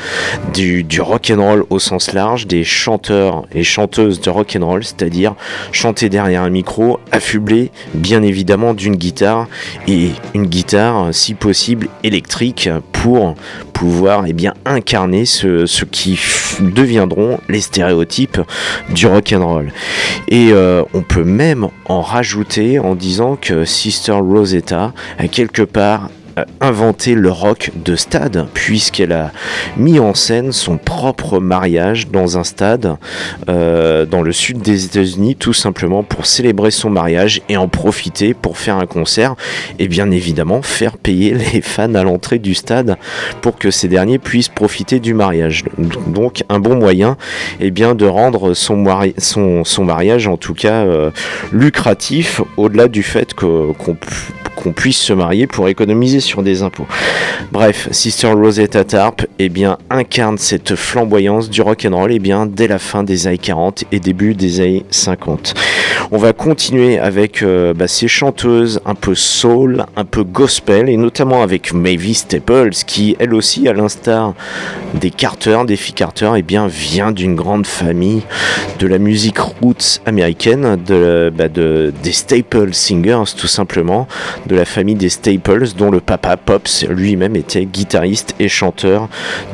du, 0.53 0.83
du 0.83 1.01
rock'n'roll 1.01 1.65
au 1.69 1.79
sens 1.79 2.13
large, 2.13 2.45
des 2.47 2.63
chanteurs 2.63 3.45
et 3.53 3.63
chanteuses 3.63 4.19
de 4.21 4.29
rock'n'roll, 4.29 4.83
c'est-à-dire 4.83 5.35
chanter 5.71 6.09
derrière 6.09 6.43
un 6.43 6.49
micro, 6.49 6.99
affublé 7.11 7.71
bien 7.93 8.23
évidemment 8.23 8.73
d'une 8.73 8.95
guitare 8.95 9.47
et 9.87 10.09
une 10.33 10.45
guitare 10.45 11.13
si 11.13 11.33
possible 11.33 11.87
électrique 12.03 12.69
pour 12.91 13.35
pouvoir 13.73 14.25
eh 14.33 14.35
bien 14.35 14.55
incarner 14.65 15.25
ce, 15.25 15.85
qui 15.85 16.19
deviendront 16.59 17.39
les 17.49 17.61
stéréotypes 17.61 18.41
du 18.89 19.05
rock'n'roll. 19.05 19.71
Et 20.27 20.49
euh, 20.51 20.81
on 20.95 21.03
peut 21.03 21.23
même 21.23 21.67
en 21.85 22.01
rajouter 22.01 22.79
en 22.79 22.95
disant 22.95 23.35
que 23.39 23.63
Sister 23.63 24.13
Rosetta 24.13 24.91
a 25.19 25.27
quelque 25.27 25.61
part 25.61 26.09
inventé 26.61 27.15
le 27.15 27.29
rock 27.29 27.71
de 27.75 27.95
stade 27.95 28.47
puisqu'elle 28.53 29.11
a 29.11 29.31
mis 29.77 29.99
en 29.99 30.13
scène 30.13 30.51
son 30.51 30.77
propre 30.77 31.39
mariage 31.39 32.07
dans 32.07 32.37
un 32.37 32.43
stade 32.43 32.95
euh, 33.49 34.05
dans 34.05 34.21
le 34.21 34.31
sud 34.31 34.59
des 34.59 34.85
États-Unis 34.85 35.35
tout 35.35 35.53
simplement 35.53 36.03
pour 36.03 36.25
célébrer 36.25 36.71
son 36.71 36.89
mariage 36.89 37.41
et 37.49 37.57
en 37.57 37.67
profiter 37.67 38.33
pour 38.33 38.57
faire 38.57 38.77
un 38.77 38.85
concert 38.87 39.35
et 39.79 39.87
bien 39.87 40.09
évidemment 40.11 40.61
faire 40.61 40.97
payer 40.97 41.33
les 41.53 41.61
fans 41.61 41.93
à 41.95 42.03
l'entrée 42.03 42.39
du 42.39 42.53
stade 42.55 42.97
pour 43.41 43.57
que 43.57 43.69
ces 43.71 43.87
derniers 43.87 44.19
puissent 44.19 44.49
profiter 44.49 44.99
du 44.99 45.13
mariage. 45.13 45.63
Donc 46.07 46.43
un 46.49 46.59
bon 46.59 46.75
moyen 46.75 47.17
eh 47.59 47.69
bien, 47.71 47.95
de 47.95 48.05
rendre 48.05 48.53
son, 48.53 48.77
mari- 48.77 49.13
son, 49.17 49.63
son 49.63 49.83
mariage 49.85 50.27
en 50.27 50.37
tout 50.37 50.53
cas 50.53 50.83
euh, 50.85 51.11
lucratif 51.51 52.41
au-delà 52.57 52.87
du 52.87 53.03
fait 53.03 53.33
qu'on 53.33 53.73
pu- 53.99 54.33
qu'on 54.63 54.71
puisse 54.71 54.97
se 54.97 55.13
marier 55.13 55.47
pour 55.47 55.67
économiser 55.67 56.19
sur 56.19 56.41
des 56.43 56.63
impôts. 56.63 56.87
Bref, 57.51 57.89
Sister 57.91 58.27
Rosetta 58.27 58.83
Tarp 58.83 59.25
eh 59.39 59.49
bien, 59.49 59.77
incarne 59.89 60.37
cette 60.37 60.75
flamboyance 60.75 61.49
du 61.49 61.61
rock'n'roll 61.61 62.11
eh 62.13 62.19
bien, 62.19 62.45
dès 62.45 62.67
la 62.67 62.79
fin 62.79 63.03
des 63.03 63.27
années 63.27 63.37
40 63.37 63.83
et 63.91 63.99
début 63.99 64.33
des 64.35 64.61
années 64.61 64.85
50. 64.89 65.53
On 66.11 66.17
va 66.17 66.33
continuer 66.33 66.99
avec 66.99 67.41
euh, 67.41 67.73
bah, 67.73 67.87
ces 67.87 68.07
chanteuses 68.07 68.79
un 68.85 68.95
peu 68.95 69.15
soul, 69.15 69.85
un 69.95 70.05
peu 70.05 70.23
gospel, 70.23 70.89
et 70.89 70.97
notamment 70.97 71.41
avec 71.43 71.73
Mavis 71.73 72.15
Staples, 72.19 72.69
qui 72.85 73.15
elle 73.19 73.33
aussi, 73.33 73.67
à 73.67 73.73
l'instar 73.73 74.33
des 74.93 75.09
Carter, 75.09 75.59
des 75.65 75.75
filles 75.75 75.93
Carter, 75.95 76.31
eh 76.37 76.41
bien, 76.43 76.67
vient 76.67 77.11
d'une 77.11 77.35
grande 77.35 77.65
famille 77.65 78.21
de 78.79 78.87
la 78.87 78.99
musique 78.99 79.39
roots 79.39 80.01
américaine, 80.05 80.77
bah, 81.35 81.47
de- 81.47 81.91
des 82.03 82.11
Staple 82.11 82.73
Singers 82.73 83.33
tout 83.35 83.47
simplement, 83.47 84.07
la 84.53 84.65
famille 84.65 84.95
des 84.95 85.09
Staples, 85.09 85.69
dont 85.77 85.91
le 85.91 85.99
papa 85.99 86.37
Pops 86.37 86.85
lui-même 86.89 87.35
était 87.35 87.65
guitariste 87.65 88.35
et 88.39 88.47
chanteur 88.47 89.09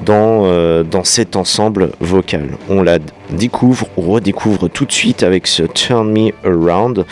dans, 0.06 0.46
euh, 0.46 0.84
dans 0.84 1.04
cet 1.04 1.36
ensemble 1.36 1.92
vocal. 2.00 2.50
On 2.70 2.82
la 2.84 3.00
découvre 3.32 3.88
ou 3.98 4.12
redécouvre 4.12 4.70
tout 4.70 4.86
de 4.86 4.92
suite 4.92 5.24
avec 5.24 5.48
ce 5.48 5.64
Turn 5.64 6.12
Me 6.12 6.32
Around 6.44 7.06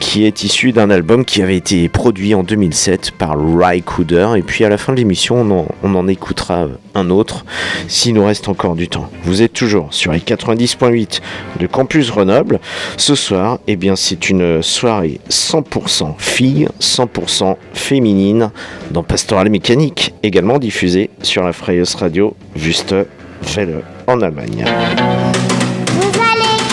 qui 0.00 0.24
est 0.24 0.42
issu 0.44 0.72
d'un 0.72 0.90
album 0.90 1.24
qui 1.24 1.42
avait 1.42 1.56
été 1.56 1.88
produit 1.88 2.34
en 2.34 2.42
2007 2.42 3.12
par 3.12 3.36
Ry 3.38 3.82
Cooder 3.82 4.30
et 4.36 4.42
puis 4.42 4.64
à 4.64 4.68
la 4.68 4.78
fin 4.78 4.92
de 4.92 4.98
l'émission 4.98 5.68
on 5.82 5.94
en, 5.94 6.08
écoutera 6.08 6.68
un 6.94 7.10
autre 7.10 7.44
s'il 7.86 8.14
nous 8.14 8.24
reste 8.24 8.48
encore 8.48 8.76
du 8.76 8.88
temps. 8.88 9.10
Vous 9.24 9.42
êtes 9.42 9.52
toujours 9.52 9.88
sur 9.90 10.12
les 10.12 10.20
90.8 10.20 11.20
de 11.60 11.66
Campus 11.66 12.10
Grenoble. 12.10 12.60
Ce 12.96 13.14
soir, 13.14 13.58
eh 13.66 13.76
bien 13.76 13.96
c'est 13.96 14.30
une 14.30 14.62
soirée 14.62 15.20
100% 15.30 16.14
filles, 16.18 16.68
100% 16.80 17.56
féminine 17.74 18.50
dans 18.90 19.02
Pastoral 19.02 19.50
Mécanique, 19.50 20.14
également 20.22 20.58
diffusée 20.58 21.10
sur 21.22 21.42
la 21.42 21.52
Freies 21.52 21.82
Radio 21.98 22.34
Welle 22.56 23.82
en 24.06 24.20
Allemagne. 24.20 24.64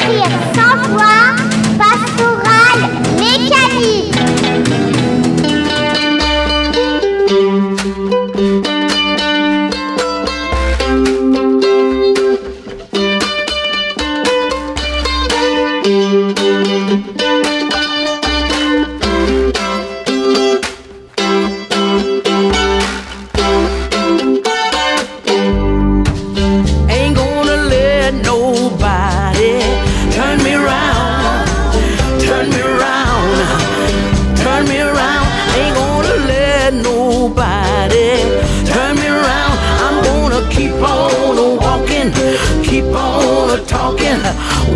Vous 0.06 0.12
allez 0.12 0.20
écrire 0.20 0.55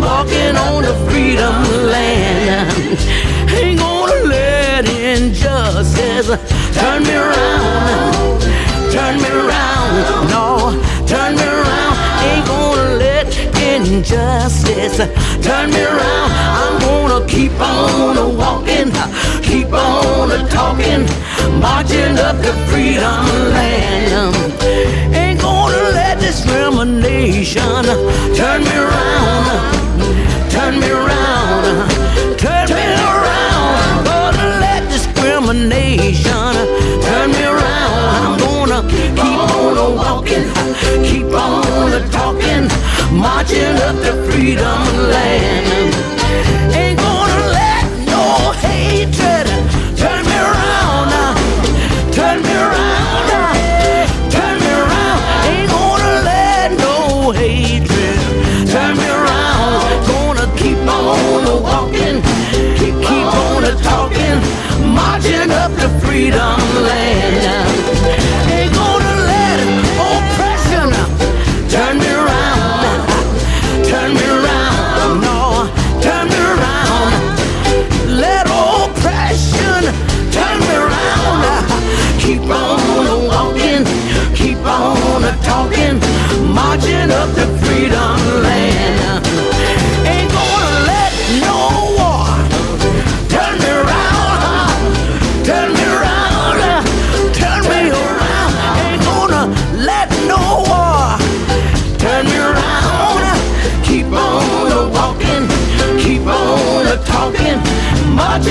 walking 0.00 0.56
on 0.56 0.82
the 0.82 0.94
freedom 1.06 1.56
land. 1.94 2.98
Ain't 3.56 3.78
gonna 3.78 4.18
let 4.34 4.84
injustice 4.88 6.28
turn 6.78 7.02
me 7.02 7.14
around, 7.14 8.40
turn 8.94 9.14
me 9.22 9.30
around. 9.42 9.92
No, 10.34 10.44
turn 11.06 11.30
me 11.36 11.46
around. 11.58 11.94
Ain't 12.28 12.46
gonna 12.46 12.86
let 13.04 13.26
injustice 13.56 14.98
turn 15.46 15.66
me 15.70 15.82
around. 15.82 16.30
I'm 16.62 16.74
gonna 16.86 17.20
keep 17.26 17.52
on 17.60 18.36
walking, 18.36 18.90
keep 19.42 19.72
on 19.72 20.28
talking, 20.48 21.02
marching 21.60 22.18
up 22.18 22.36
the 22.46 22.52
freedom 22.68 23.24
land. 23.56 24.34
Ain't 25.14 25.40
gonna 25.40 25.82
let 25.98 26.18
discrimination 26.20 27.84
turn 28.38 28.60
me 28.68 28.74
around, 28.86 29.19
me 30.80 30.90
around, 30.90 31.88
turn 32.38 32.68
me 32.68 32.86
around. 33.14 34.06
Let 34.64 34.88
discrimination 34.90 36.54
turn 37.02 37.30
me 37.30 37.44
around. 37.44 38.00
I'm 38.16 38.38
gonna 38.38 38.88
keep 38.88 39.24
on 39.24 39.96
walking, 39.96 40.46
keep 41.04 41.32
on 41.32 42.10
talking, 42.10 42.68
marching 43.12 43.76
up 43.88 43.96
the 44.06 44.14
freedom 44.30 44.82
land. 45.12 46.19
marching, 64.94 65.50
up 65.50 65.72
to 65.80 65.88
freedom 66.00 66.60
land. 66.84 67.69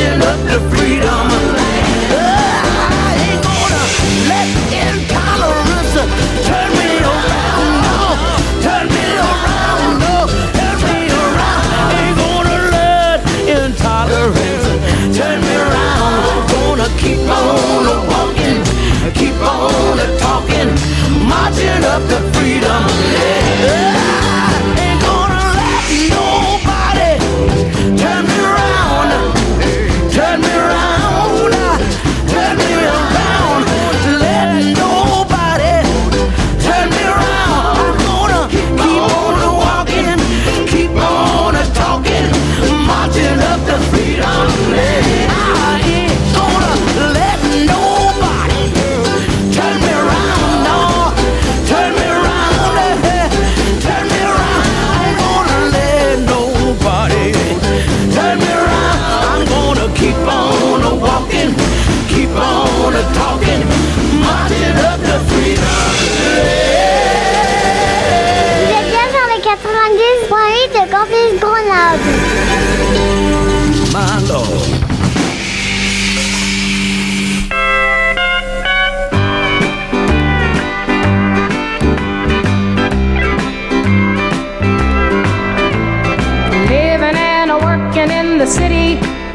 Filipino 0.10 0.59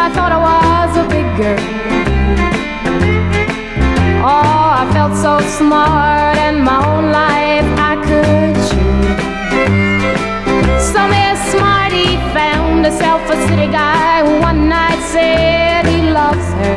I 0.05 0.11
thought 0.11 0.33
I 0.33 0.41
was 0.51 0.93
a 1.03 1.07
big 1.09 1.29
girl. 1.41 1.65
Oh, 4.21 4.69
I 4.83 4.85
felt 4.93 5.15
so 5.17 5.41
smart, 5.57 6.37
and 6.37 6.63
my 6.63 6.77
own 6.93 7.07
life 7.11 7.65
I 7.91 7.95
could 8.09 8.55
choose. 8.69 9.17
Some 10.93 11.13
is 11.29 11.41
smarty 11.53 12.21
found 12.37 12.85
himself 12.85 13.23
a 13.31 13.37
city 13.49 13.69
guy 13.73 14.21
who 14.27 14.33
one 14.43 14.69
night 14.69 15.01
said 15.15 15.87
he 15.87 16.11
loves 16.11 16.49
her. 16.61 16.77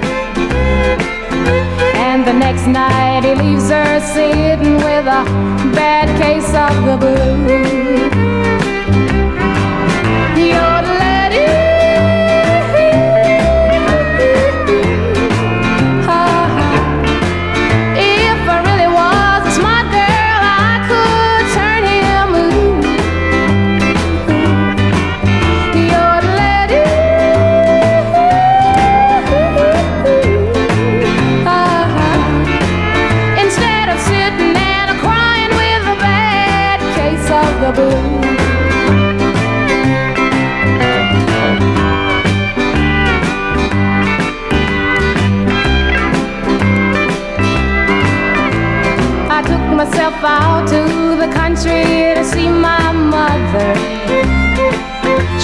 And 2.08 2.26
the 2.26 2.32
next 2.32 2.66
night 2.66 3.26
he 3.26 3.36
leaves 3.36 3.70
her 3.70 4.00
sitting 4.00 4.76
with 4.88 5.06
a 5.06 5.24
bad 5.76 6.08
case 6.22 6.52
of 6.56 6.74
the 6.88 6.96
blues. 6.96 8.07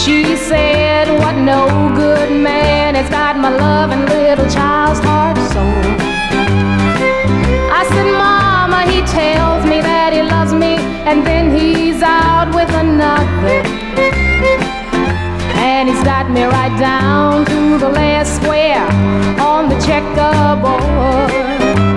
She 0.03 0.35
said, 0.35 1.07
What 1.21 1.37
no 1.37 1.89
good 1.95 2.29
man 2.29 2.95
has 2.95 3.09
got 3.09 3.37
my 3.37 3.47
loving 3.47 4.05
little 4.07 4.49
child's 4.49 4.99
heart 4.99 5.37
soul. 5.37 5.79
I 7.71 7.85
said, 7.87 8.11
Mama, 8.11 8.83
he 8.91 8.99
tells 9.07 9.63
me 9.63 9.79
that 9.79 10.11
he 10.11 10.21
loves 10.21 10.51
me, 10.51 10.75
and 11.07 11.25
then 11.25 11.55
he's 11.55 12.01
out 12.01 12.53
with 12.53 12.67
another. 12.75 13.63
And 15.55 15.87
he's 15.87 16.03
got 16.03 16.29
me 16.29 16.43
right 16.43 16.77
down 16.77 17.45
to 17.45 17.77
the 17.77 17.87
last 17.87 18.41
square 18.41 18.83
on 19.39 19.69
the 19.69 19.79
checkerboard. 19.79 21.92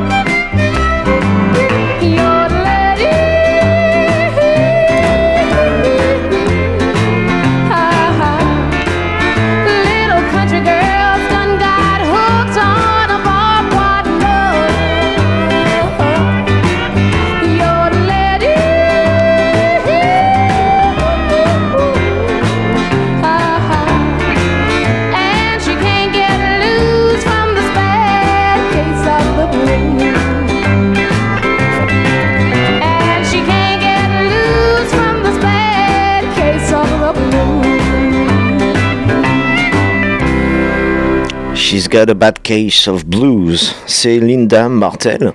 Got 41.88 42.10
a 42.10 42.14
Bad 42.14 42.42
Case 42.42 42.88
of 42.88 43.06
Blues, 43.06 43.74
c'est 43.86 44.18
Linda 44.18 44.68
Martel. 44.68 45.32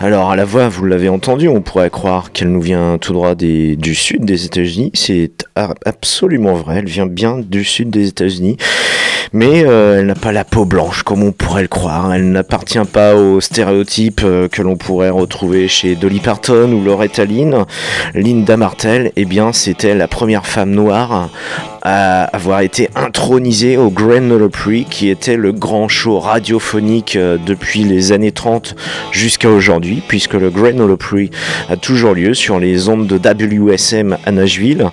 Alors 0.00 0.30
à 0.30 0.36
la 0.36 0.44
voix, 0.44 0.68
vous 0.68 0.84
l'avez 0.84 1.08
entendu, 1.08 1.48
on 1.48 1.62
pourrait 1.62 1.90
croire 1.90 2.32
qu'elle 2.32 2.50
nous 2.50 2.60
vient 2.60 2.98
tout 2.98 3.12
droit 3.12 3.34
du 3.34 3.94
sud 3.94 4.24
des 4.24 4.44
États-Unis. 4.44 4.90
C'est 4.94 5.30
absolument 5.56 6.54
vrai, 6.54 6.78
elle 6.78 6.88
vient 6.88 7.06
bien 7.06 7.38
du 7.38 7.64
sud 7.64 7.90
des 7.90 8.08
États-Unis. 8.08 8.56
Mais 9.32 9.64
euh, 9.66 9.98
elle 9.98 10.06
n'a 10.06 10.14
pas 10.14 10.32
la 10.32 10.44
peau 10.44 10.64
blanche 10.64 11.02
comme 11.02 11.22
on 11.22 11.32
pourrait 11.32 11.62
le 11.62 11.68
croire. 11.68 12.14
Elle 12.14 12.32
n'appartient 12.32 12.78
pas 12.90 13.14
aux 13.14 13.40
stéréotypes 13.40 14.22
euh, 14.24 14.48
que 14.48 14.62
l'on 14.62 14.76
pourrait 14.76 15.10
retrouver 15.10 15.68
chez 15.68 15.96
Dolly 15.96 16.20
Parton 16.20 16.72
ou 16.72 16.82
Loretta 16.82 17.26
Lynn. 17.26 17.66
Linda 18.14 18.56
Martel, 18.56 19.12
eh 19.16 19.26
bien, 19.26 19.52
c'était 19.52 19.94
la 19.94 20.08
première 20.08 20.46
femme 20.46 20.70
noire 20.70 21.28
avoir 21.90 22.60
été 22.60 22.88
intronisée 22.94 23.76
au 23.76 23.90
Grand 23.90 24.30
Opry, 24.30 24.84
qui 24.88 25.08
était 25.08 25.36
le 25.36 25.52
grand 25.52 25.88
show 25.88 26.18
radiophonique 26.18 27.16
euh, 27.16 27.38
depuis 27.44 27.82
les 27.84 28.12
années 28.12 28.32
30 28.32 28.74
jusqu'à 29.12 29.48
aujourd'hui, 29.48 30.02
puisque 30.06 30.34
le 30.34 30.50
Grand 30.50 30.78
Opry 30.80 31.30
a 31.68 31.76
toujours 31.76 32.14
lieu 32.14 32.34
sur 32.34 32.58
les 32.58 32.88
ondes 32.88 33.06
de 33.06 33.16
WSM 33.18 34.16
à 34.24 34.32
Nashville. 34.32 34.86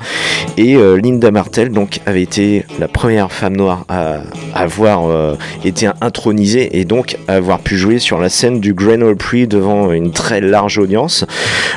Et 0.57 0.75
euh, 0.75 0.95
Linda 0.97 1.31
Martel 1.31 1.69
donc 1.71 1.99
avait 2.05 2.21
été 2.21 2.65
la 2.79 2.87
première 2.87 3.31
femme 3.31 3.57
noire 3.57 3.85
à 3.89 4.21
avoir 4.53 5.09
euh, 5.09 5.35
été 5.63 5.89
intronisée 6.01 6.79
et 6.79 6.85
donc 6.85 7.17
à 7.27 7.33
avoir 7.35 7.59
pu 7.59 7.75
jouer 7.77 7.99
sur 7.99 8.19
la 8.19 8.29
scène 8.29 8.59
du 8.59 8.73
Grand 8.73 9.01
Opry 9.01 9.47
devant 9.47 9.91
une 9.91 10.11
très 10.11 10.39
large 10.41 10.77
audience, 10.77 11.25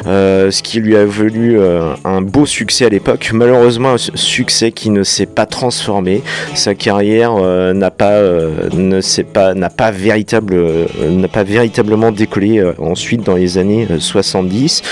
ce 0.05 0.63
qui 0.63 0.81
lui 0.81 0.97
a 0.97 1.05
valu 1.05 1.59
un 2.05 2.21
beau 2.23 2.47
succès 2.47 2.87
à 2.87 2.89
l'époque. 2.89 3.31
Malheureusement, 3.33 3.91
un 3.93 3.99
su- 3.99 4.13
succès 4.15 4.71
qui 4.73 4.91
ne 4.91 5.03
s'est 5.09 5.27
pas 5.27 5.47
transformé. 5.47 6.23
Sa 6.55 6.75
carrière 6.75 7.35
euh, 7.39 7.73
n'a 7.73 7.91
pas, 7.91 8.13
euh, 8.13 8.69
ne 8.73 9.01
s'est 9.01 9.25
pas, 9.25 9.55
n'a 9.55 9.71
pas 9.71 9.91
véritable, 9.91 10.55
euh, 10.55 10.87
n'a 11.11 11.29
pas 11.29 11.43
véritablement 11.43 12.13
décollé 12.13 12.63
ensuite 12.79 13.23
dans 13.23 13.35
les 13.35 13.59
années 13.59 13.87
euh, 13.91 13.99
70. 13.99 14.83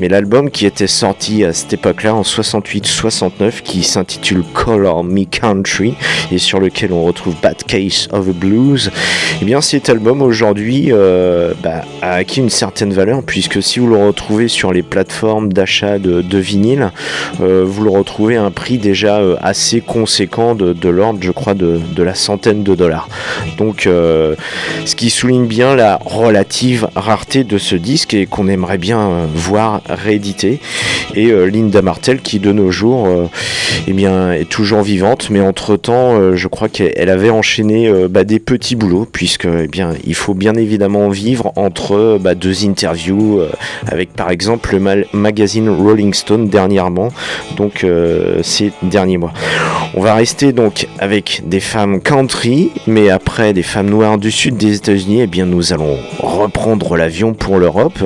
Mais 0.00 0.08
l'album 0.08 0.50
qui 0.50 0.66
était 0.66 0.86
sorti 0.86 1.44
à 1.44 1.52
cette 1.52 1.72
époque-là 1.74 2.14
en 2.14 2.22
68-69, 2.22 3.62
qui 3.62 3.82
s'intitule 3.82 4.42
Color 4.54 5.04
Me 5.04 5.24
Country 5.24 5.94
et 6.32 6.38
sur 6.38 6.60
lequel 6.60 6.92
on 6.92 7.04
retrouve 7.04 7.34
Bad 7.42 7.62
Case 7.64 8.08
of 8.12 8.26
the 8.26 8.34
Blues, 8.34 8.90
eh 9.40 9.44
bien 9.44 9.60
cet 9.60 9.88
album 9.88 10.22
aujourd'hui 10.22 10.90
bah, 11.62 11.82
a 12.02 12.14
acquis 12.14 12.40
une 12.40 12.50
certaine 12.50 12.92
valeur 12.92 13.22
puisque 13.22 13.62
si 13.62 13.78
vous 13.78 13.88
le 13.88 13.96
retrouvez 13.96 14.48
sur 14.48 14.72
les 14.72 14.82
plateformes 14.82 15.52
d'achat 15.52 15.98
de, 15.98 16.38
vinyle, 16.38 16.90
vous 17.38 17.84
le 17.84 17.90
retrouvez 17.90 18.36
à 18.36 18.44
un 18.44 18.50
prix 18.50 18.78
déjà 18.78 19.20
euh, 19.20 19.36
assez 19.56 19.80
conséquent 19.80 20.54
de, 20.54 20.88
l'ordre, 20.88 21.20
je 21.22 21.30
crois, 21.30 21.54
de, 21.54 21.80
la 22.02 22.14
centaine 22.14 22.62
de 22.62 22.74
dollars. 22.74 23.08
Donc, 23.56 23.86
euh, 23.86 24.34
ce 24.84 24.94
qui 24.94 25.08
souligne 25.08 25.46
bien 25.46 25.74
la 25.74 25.98
relative 26.04 26.88
rareté 26.94 27.42
de 27.42 27.56
ce 27.56 27.74
disque 27.74 28.12
et 28.12 28.26
qu'on 28.26 28.48
aimerait 28.48 28.76
bien 28.76 29.00
euh, 29.00 29.26
voir 29.34 29.80
réédité. 29.88 30.60
Et 31.14 31.30
euh, 31.30 31.46
Linda 31.46 31.80
Martel, 31.80 32.20
qui 32.20 32.38
de 32.38 32.52
nos 32.52 32.70
jours, 32.70 33.08
eh 33.88 33.92
bien, 33.94 34.30
est 34.32 34.48
toujours 34.48 34.82
vivante, 34.82 35.30
mais 35.30 35.40
entre 35.40 35.76
temps, 35.76 36.34
je 36.34 36.48
crois 36.48 36.68
qu'elle 36.68 37.08
avait 37.08 37.30
enchaîné 37.30 37.90
bah, 38.10 38.24
des 38.24 38.38
petits 38.38 38.76
boulots, 38.76 39.08
puisque, 39.10 39.46
eh 39.46 39.68
bien, 39.68 39.94
il 40.04 40.14
faut 40.14 40.34
bien 40.34 40.54
évidemment 40.54 41.08
vivre 41.08 41.52
entre 41.56 42.18
bah, 42.20 42.34
deux 42.34 42.66
interviews 42.66 43.40
avec, 43.86 44.12
par 44.12 44.30
exemple, 44.30 44.76
le 44.76 45.04
magazine 45.14 45.70
Rolling 45.70 46.12
Stone 46.12 46.48
dernièrement, 46.48 47.08
donc 47.56 47.86
ces 48.42 48.72
derniers 48.82 49.18
mois. 49.18 49.32
On 49.94 50.02
va 50.02 50.14
rester 50.14 50.52
donc 50.52 50.88
avec 50.98 51.42
des 51.46 51.60
femmes 51.60 52.00
country, 52.02 52.70
mais 52.86 53.08
après 53.08 53.52
des 53.52 53.62
femmes 53.62 53.88
noires 53.88 54.18
du 54.18 54.30
sud 54.30 54.56
des 54.56 54.76
États-Unis, 54.76 55.22
eh 55.22 55.26
bien 55.26 55.46
nous 55.46 55.72
allons 55.72 55.96
reprendre 56.18 56.96
l'avion 56.96 57.32
pour 57.32 57.58
l'Europe 57.58 57.98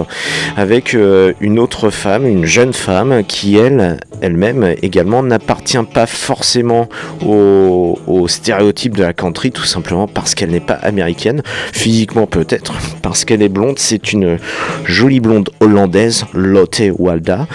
avec 0.56 0.94
euh, 0.94 1.32
une 1.40 1.58
autre 1.58 1.90
femme, 1.90 2.26
une 2.26 2.44
jeune 2.44 2.72
femme 2.72 3.24
qui 3.24 3.56
elle, 3.56 3.98
elle-même 4.20 4.74
également 4.82 5.22
n'appartient 5.22 5.78
pas 5.92 6.06
forcément 6.06 6.88
au, 7.26 7.96
stéréotype 8.28 8.96
de 8.96 9.02
la 9.02 9.12
country, 9.12 9.50
tout 9.50 9.64
simplement 9.64 10.06
parce 10.06 10.34
qu'elle 10.34 10.50
n'est 10.50 10.60
pas 10.60 10.74
américaine, 10.74 11.42
physiquement 11.72 12.26
peut-être, 12.26 12.74
parce 13.02 13.24
qu'elle 13.24 13.42
est 13.42 13.48
blonde. 13.48 13.78
C'est 13.78 14.12
une 14.12 14.38
jolie 14.84 15.20
blonde 15.20 15.50
hollandaise, 15.60 16.24
Lotte 16.34 16.82
Walda. 16.98 17.48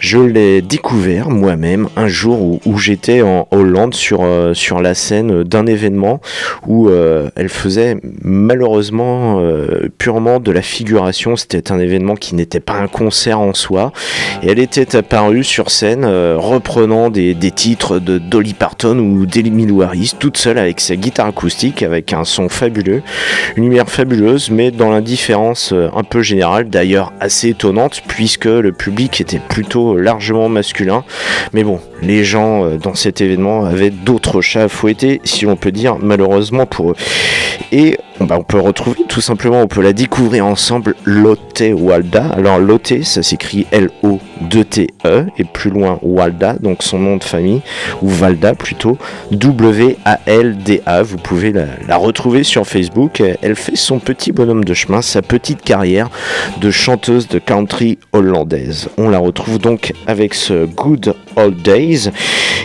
Je 0.00 0.18
l'ai 0.18 0.62
découvert 0.62 1.30
moi-même 1.30 1.88
un 1.96 2.08
jour 2.08 2.60
où 2.64 2.78
j'étais 2.78 3.19
en 3.22 3.46
Hollande 3.50 3.94
sur, 3.94 4.20
euh, 4.22 4.54
sur 4.54 4.80
la 4.80 4.94
scène 4.94 5.44
d'un 5.44 5.66
événement 5.66 6.20
où 6.66 6.88
euh, 6.88 7.30
elle 7.36 7.48
faisait 7.48 7.96
malheureusement 8.22 9.40
euh, 9.40 9.88
purement 9.98 10.40
de 10.40 10.50
la 10.50 10.62
figuration. 10.62 11.36
C'était 11.36 11.72
un 11.72 11.78
événement 11.78 12.16
qui 12.16 12.34
n'était 12.34 12.60
pas 12.60 12.74
un 12.74 12.88
concert 12.88 13.40
en 13.40 13.54
soi. 13.54 13.92
Et 14.42 14.50
elle 14.50 14.58
était 14.58 14.96
apparue 14.96 15.44
sur 15.44 15.70
scène 15.70 16.04
reprenant 16.04 17.10
des, 17.10 17.34
des 17.34 17.50
titres 17.50 17.98
de 17.98 18.18
Dolly 18.18 18.54
Parton 18.54 18.98
ou 18.98 19.26
d'Emily 19.26 19.82
Harris, 19.82 20.12
toute 20.18 20.36
seule 20.36 20.58
avec 20.58 20.80
sa 20.80 20.96
guitare 20.96 21.26
acoustique, 21.26 21.82
avec 21.82 22.12
un 22.12 22.24
son 22.24 22.48
fabuleux, 22.48 23.02
une 23.56 23.64
lumière 23.64 23.88
fabuleuse, 23.88 24.50
mais 24.50 24.70
dans 24.70 24.90
l'indifférence 24.90 25.72
un 25.72 26.02
peu 26.02 26.22
générale, 26.22 26.68
d'ailleurs 26.68 27.12
assez 27.20 27.50
étonnante, 27.50 28.02
puisque 28.08 28.46
le 28.46 28.72
public 28.72 29.20
était 29.20 29.40
plutôt 29.40 29.96
largement 29.96 30.48
masculin. 30.48 31.04
Mais 31.52 31.64
bon, 31.64 31.80
les 32.02 32.24
gens 32.24 32.76
dans 32.76 32.94
événement 33.18 33.64
avaient 33.64 33.90
d'autres 33.90 34.40
chats 34.40 34.64
à 34.64 34.68
fouetter, 34.68 35.20
si 35.24 35.46
on 35.46 35.56
peut 35.56 35.72
dire, 35.72 35.96
malheureusement 36.00 36.66
pour 36.66 36.90
eux. 36.92 36.96
Et 37.72 37.96
bah, 38.20 38.36
on 38.38 38.42
peut 38.42 38.60
retrouver 38.60 39.00
tout 39.08 39.20
simplement, 39.22 39.62
on 39.62 39.66
peut 39.66 39.82
la 39.82 39.92
découvrir 39.92 40.44
ensemble, 40.46 40.94
Lotte 41.04 41.62
Walda. 41.72 42.26
Alors 42.36 42.58
Lotte, 42.58 43.02
ça 43.02 43.22
s'écrit 43.22 43.66
L-O-2-T-E, 43.70 45.26
et 45.38 45.44
plus 45.44 45.70
loin 45.70 45.98
Walda, 46.02 46.54
donc 46.60 46.82
son 46.82 46.98
nom 46.98 47.16
de 47.16 47.24
famille, 47.24 47.62
ou 48.02 48.08
Valda 48.08 48.54
plutôt, 48.54 48.98
W-A-L-D-A. 49.30 51.02
Vous 51.02 51.16
pouvez 51.16 51.52
la, 51.52 51.96
retrouver 51.96 52.44
sur 52.44 52.66
Facebook. 52.66 53.22
Elle 53.42 53.56
fait 53.56 53.76
son 53.76 53.98
petit 53.98 54.32
bonhomme 54.32 54.64
de 54.64 54.74
chemin, 54.74 55.02
sa 55.02 55.22
petite 55.22 55.62
carrière 55.62 56.10
de 56.60 56.70
chanteuse 56.70 57.28
de 57.28 57.38
country 57.38 57.98
hollandaise. 58.12 58.88
On 58.98 59.08
la 59.08 59.18
retrouve 59.18 59.58
donc 59.58 59.92
avec 60.06 60.34
ce 60.34 60.66
Good 60.66 61.14
Old 61.36 61.62
Days. 61.62 62.10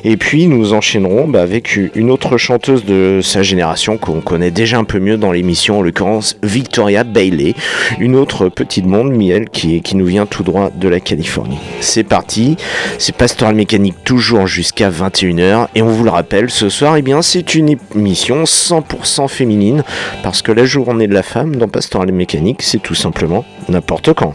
Et 0.04 0.18
puis 0.18 0.48
nous 0.48 0.74
enchaînerons 0.74 1.28
bah, 1.28 1.42
avec 1.42 1.76
une 1.96 2.12
autre 2.12 2.38
chanteuse 2.38 2.86
de 2.86 3.22
sa 3.24 3.42
génération 3.42 3.98
qu'on 3.98 4.22
connaît 4.22 4.52
déjà 4.52 4.78
un 4.78 4.84
peu 4.84 5.00
mieux 5.00 5.18
dans 5.18 5.32
l'émission, 5.46 5.80
en 5.80 5.82
l'occurrence 5.84 6.38
Victoria 6.42 7.04
Bailey, 7.04 7.54
une 8.00 8.16
autre 8.16 8.50
petite 8.50 8.88
monde, 8.88 9.12
miel, 9.12 9.48
qui, 9.50 9.84
nous 9.94 10.06
vient 10.08 10.26
tout 10.26 10.42
droit 10.42 10.72
de 10.76 10.90
la 10.90 11.00
Californie. 11.00 11.60
C'est 11.82 12.04
parti, 12.04 12.58
c'est 12.98 13.16
Pastoral 13.16 13.54
Mécanique 13.54 14.04
toujours 14.04 14.48
jusqu'à 14.48 14.90
21h 14.90 15.68
et 15.76 15.84
on 15.84 15.88
vous 15.88 16.04
le 16.04 16.10
rappelle, 16.10 16.50
ce 16.50 16.70
soir, 16.70 16.98
eh 16.98 17.04
bien, 17.04 17.22
c'est 17.22 17.54
une 17.54 17.78
émission 17.94 18.44
100% 18.44 19.28
féminine 19.28 19.84
parce 20.24 20.42
que 20.42 20.52
la 20.52 20.66
journée 20.66 21.08
de 21.08 21.14
la 21.14 21.24
femme 21.24 21.56
dans 21.56 21.68
Pastoral 21.68 22.12
Mécanique, 22.12 22.64
c'est 22.64 22.82
tout 22.82 22.96
simplement 22.96 23.46
n'importe 23.70 24.14
quand. 24.14 24.34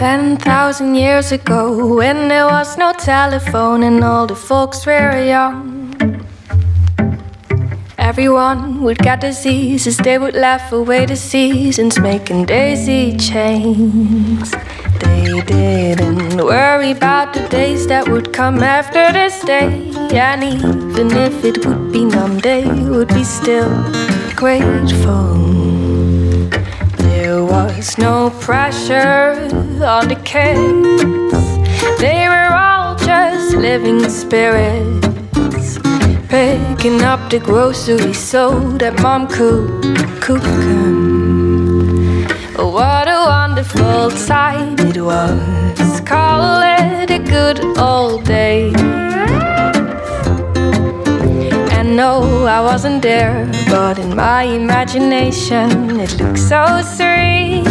Ten 0.00 0.38
thousand 0.38 0.94
years 0.94 1.30
ago, 1.30 1.96
when 1.96 2.28
there 2.28 2.46
was 2.46 2.78
no 2.78 2.94
telephone 2.94 3.82
and 3.82 4.02
all 4.02 4.26
the 4.26 4.34
folks 4.34 4.86
were 4.86 5.22
young, 5.22 5.92
everyone 7.98 8.80
would 8.80 8.96
get 8.96 9.20
diseases, 9.20 9.98
they 9.98 10.16
would 10.16 10.34
laugh 10.34 10.72
away 10.72 11.04
the 11.04 11.16
seasons, 11.16 11.98
making 11.98 12.46
daisy 12.46 13.14
chains. 13.18 14.52
They 15.00 15.42
didn't 15.42 16.38
worry 16.38 16.92
about 16.92 17.34
the 17.34 17.46
days 17.50 17.86
that 17.88 18.08
would 18.08 18.32
come 18.32 18.62
after 18.62 19.12
this 19.12 19.42
day, 19.42 19.92
and 20.14 20.42
even 20.42 21.10
if 21.14 21.44
it 21.44 21.66
would 21.66 21.92
be 21.92 22.06
numb, 22.06 22.38
they 22.38 22.64
would 22.64 23.08
be 23.08 23.22
still 23.22 23.68
grateful. 24.34 25.59
There 27.30 27.44
was 27.44 27.96
no 27.96 28.30
pressure 28.40 29.38
on 29.84 30.08
the 30.08 30.20
kids. 30.24 31.02
They 32.00 32.26
were 32.28 32.52
all 32.52 32.96
just 32.96 33.54
living 33.54 34.02
spirits. 34.08 35.78
Picking 36.28 37.02
up 37.02 37.30
the 37.30 37.38
groceries 37.38 38.18
so 38.18 38.58
that 38.78 39.00
mom 39.00 39.28
could 39.28 39.68
cook 40.20 40.42
'em. 40.42 42.26
What 42.56 43.06
a 43.06 43.20
wonderful 43.36 44.10
time 44.26 44.74
it 44.90 44.98
was. 45.00 46.00
Call 46.12 46.42
it 46.78 47.10
a 47.12 47.20
good 47.34 47.58
old 47.78 48.24
day. 48.24 48.99
No, 51.90 52.46
I 52.46 52.60
wasn't 52.60 53.02
there, 53.02 53.50
but 53.68 53.98
in 53.98 54.14
my 54.14 54.44
imagination 54.44 55.98
it 55.98 56.20
looks 56.20 56.40
so 56.40 56.82
sweet. 56.82 57.64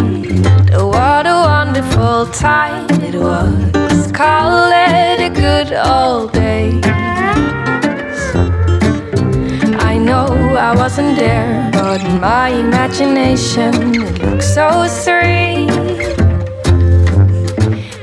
What 0.76 1.26
a 1.26 1.40
wonderful 1.48 2.26
time 2.26 2.86
it 3.02 3.16
was. 3.16 4.12
Call 4.12 4.72
it 4.74 5.22
a 5.22 5.30
good 5.30 5.72
old 5.72 6.34
day. 6.34 6.82
I 9.80 9.98
know 9.98 10.26
I 10.58 10.76
wasn't 10.76 11.18
there, 11.18 11.70
but 11.72 12.04
in 12.04 12.20
my 12.20 12.50
imagination 12.50 13.96
it 13.96 14.22
looks 14.22 14.54
so 14.54 14.86
sweet. 14.88 15.79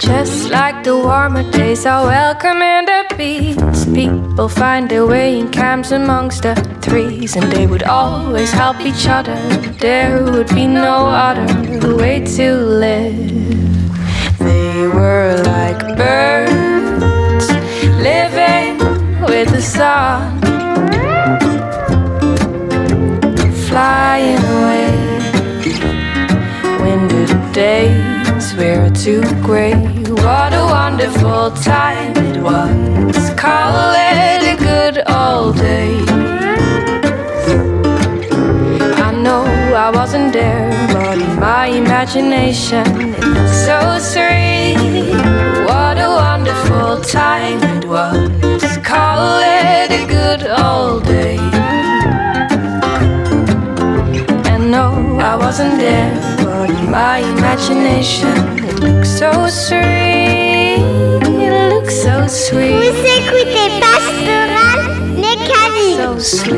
Just 0.06 0.50
like 0.50 0.84
the 0.84 0.96
warmer 0.96 1.42
days 1.50 1.84
are 1.84 2.04
welcome 2.04 2.62
in 2.62 2.84
the 2.84 3.04
peace. 3.16 3.84
People 3.86 4.48
find 4.48 4.88
their 4.88 5.04
way 5.04 5.38
in 5.38 5.50
camps 5.50 5.90
amongst 5.90 6.42
the 6.44 6.54
trees, 6.80 7.34
and 7.34 7.50
they 7.50 7.66
would 7.66 7.82
always 7.82 8.52
help 8.52 8.80
each 8.80 9.08
other. 9.08 9.36
There 9.80 10.22
would 10.22 10.48
be 10.54 10.66
no 10.68 11.06
other 11.06 11.96
way 11.96 12.24
to 12.36 12.54
live. 12.54 13.18
They 14.38 14.86
were 14.86 15.42
like 15.44 15.80
birds 15.96 17.48
living 17.98 18.78
with 19.26 19.50
the 19.50 19.60
sun, 19.60 20.40
flying 23.68 24.38
away 24.56 24.94
when 26.80 27.08
the 27.08 27.26
days 27.52 28.54
were 28.54 28.88
too 28.90 29.22
gray 29.42 29.95
what 30.24 30.52
a 30.52 30.64
wonderful 30.64 31.50
time 31.50 32.16
it 32.16 32.42
was. 32.42 33.30
Call 33.36 33.92
it 33.94 34.42
a 34.54 34.56
good 34.56 35.02
old 35.08 35.56
day. 35.56 35.98
I 39.06 39.12
know 39.12 39.44
I 39.74 39.90
wasn't 39.90 40.32
there, 40.32 40.70
but 40.92 41.18
in 41.18 41.40
my 41.40 41.66
imagination, 41.66 42.86
it's 43.18 43.56
so 43.66 43.98
sweet. 43.98 44.76
What 45.68 45.98
a 45.98 46.10
wonderful 46.24 47.00
time 47.02 47.62
it 47.76 47.84
was. 47.84 48.78
Call 48.84 49.40
it 49.40 49.90
a 49.90 50.04
good 50.06 50.42
old 50.48 51.04
day. 51.04 51.38
And 54.52 54.70
no, 54.70 55.18
I 55.20 55.36
wasn't 55.36 55.76
there, 55.78 56.12
but 56.44 56.70
in 56.70 56.90
my 56.90 57.18
imagination, 57.18 58.36
it 58.64 58.80
looks 58.80 59.10
so 59.10 59.48
sweet. 59.48 59.95
It 62.26 62.30
so 62.30 62.56
sweet. 62.56 62.72
Vous 62.72 63.04
écoutez 63.18 63.68
Pastoral 63.80 64.80
Mécanique. 65.14 65.96
So 65.96 66.18
sweet. 66.18 66.56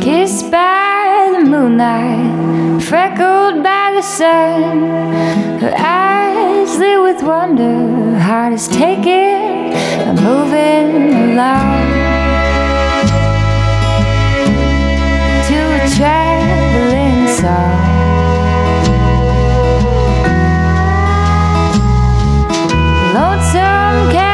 Kissed 0.00 0.50
by 0.50 1.36
the 1.36 1.44
moonlight, 1.44 2.82
freckled 2.82 3.62
by 3.62 3.92
the 3.96 4.02
sun. 4.02 4.88
Her 5.60 5.74
eyes 5.76 6.78
lit 6.78 7.02
with 7.02 7.22
wonder, 7.22 8.18
heart 8.18 8.54
is 8.54 8.66
taken, 8.68 9.74
and 10.08 10.18
moving 10.22 11.32
along. 11.32 11.87
Traveling 15.98 17.26
song. 17.26 17.74
Lonesome 23.12 24.12
catacombs 24.12 24.27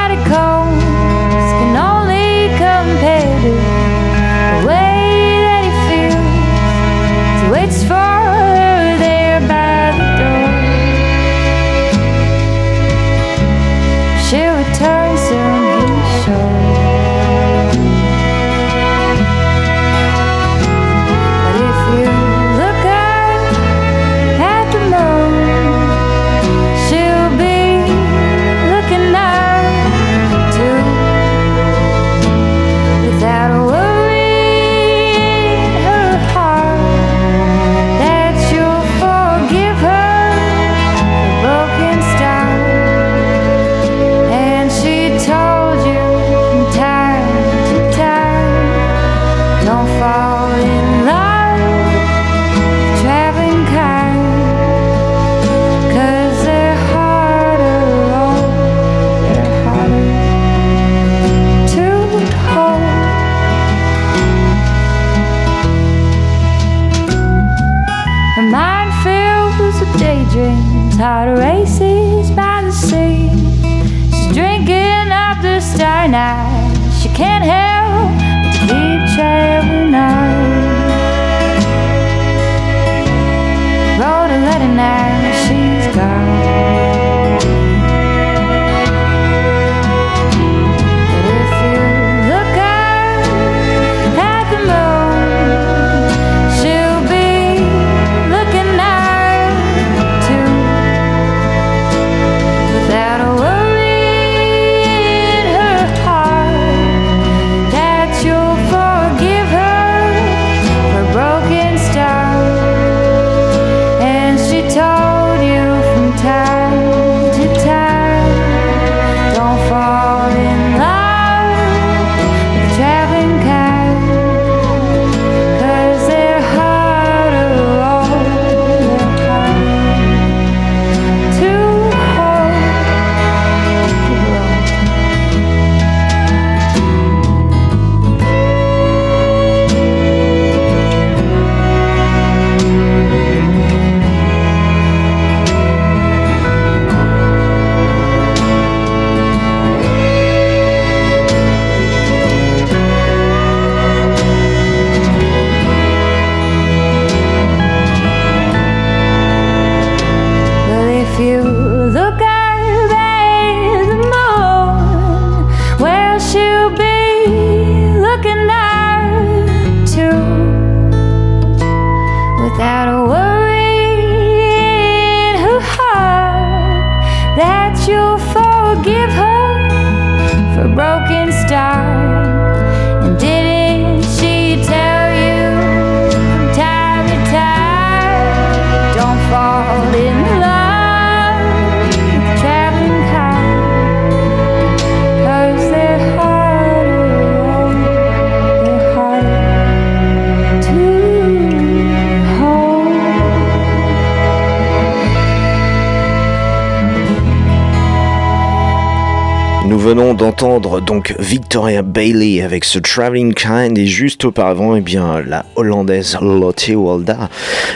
donc 210.87 211.15
Victoria 211.19 211.83
Bailey 211.83 212.43
avec 212.43 212.65
ce 212.65 212.79
Traveling 212.79 213.35
Kind 213.35 213.79
et 213.79 213.87
juste 213.87 214.25
auparavant 214.25 214.77
eh 214.77 214.81
bien 214.81 215.23
la 215.27 215.45
hollandaise 215.57 216.17
Lotte 216.21 216.71
Walda 216.75 217.29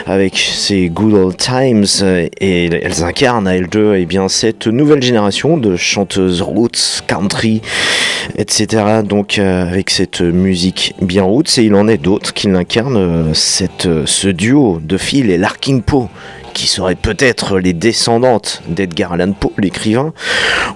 avec 0.05 0.37
ses 0.37 0.89
Good 0.89 1.13
Old 1.13 1.37
Times. 1.37 1.85
Et 2.39 2.65
elles 2.65 3.03
incarnent 3.03 3.47
à 3.47 3.55
elles 3.55 3.67
deux 3.67 3.95
eh 3.95 4.05
bien 4.05 4.27
cette 4.29 4.67
nouvelle 4.67 5.01
génération 5.01 5.57
de 5.57 5.75
chanteuses 5.75 6.41
roots, 6.41 7.01
country, 7.07 7.61
etc. 8.37 9.01
Donc 9.03 9.37
euh, 9.39 9.67
avec 9.67 9.89
cette 9.89 10.21
musique 10.21 10.93
bien 11.01 11.23
roots. 11.23 11.57
Et 11.57 11.63
il 11.63 11.75
en 11.75 11.87
est 11.87 11.97
d'autres 11.97 12.33
qui 12.33 12.47
l'incarnent, 12.47 12.97
euh, 12.97 13.33
euh, 13.85 14.03
ce 14.05 14.27
duo 14.27 14.79
de 14.83 14.97
Phil 14.97 15.29
et 15.31 15.37
Larkin 15.37 15.79
Poe 15.79 16.09
qui 16.53 16.67
seraient 16.67 16.95
peut-être 16.95 17.59
les 17.59 17.73
descendantes 17.73 18.61
d'Edgar 18.67 19.13
Allan 19.13 19.33
Poe, 19.33 19.51
l'écrivain. 19.57 20.13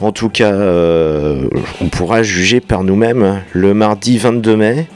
En 0.01 0.11
tout 0.11 0.29
cas, 0.29 0.51
euh, 0.51 1.47
on 1.81 1.87
pourra 1.87 2.23
juger 2.23 2.59
par 2.59 2.83
nous-mêmes 2.83 3.41
le 3.51 3.73
mardi 3.73 4.17
22 4.17 4.55
mai 4.55 4.87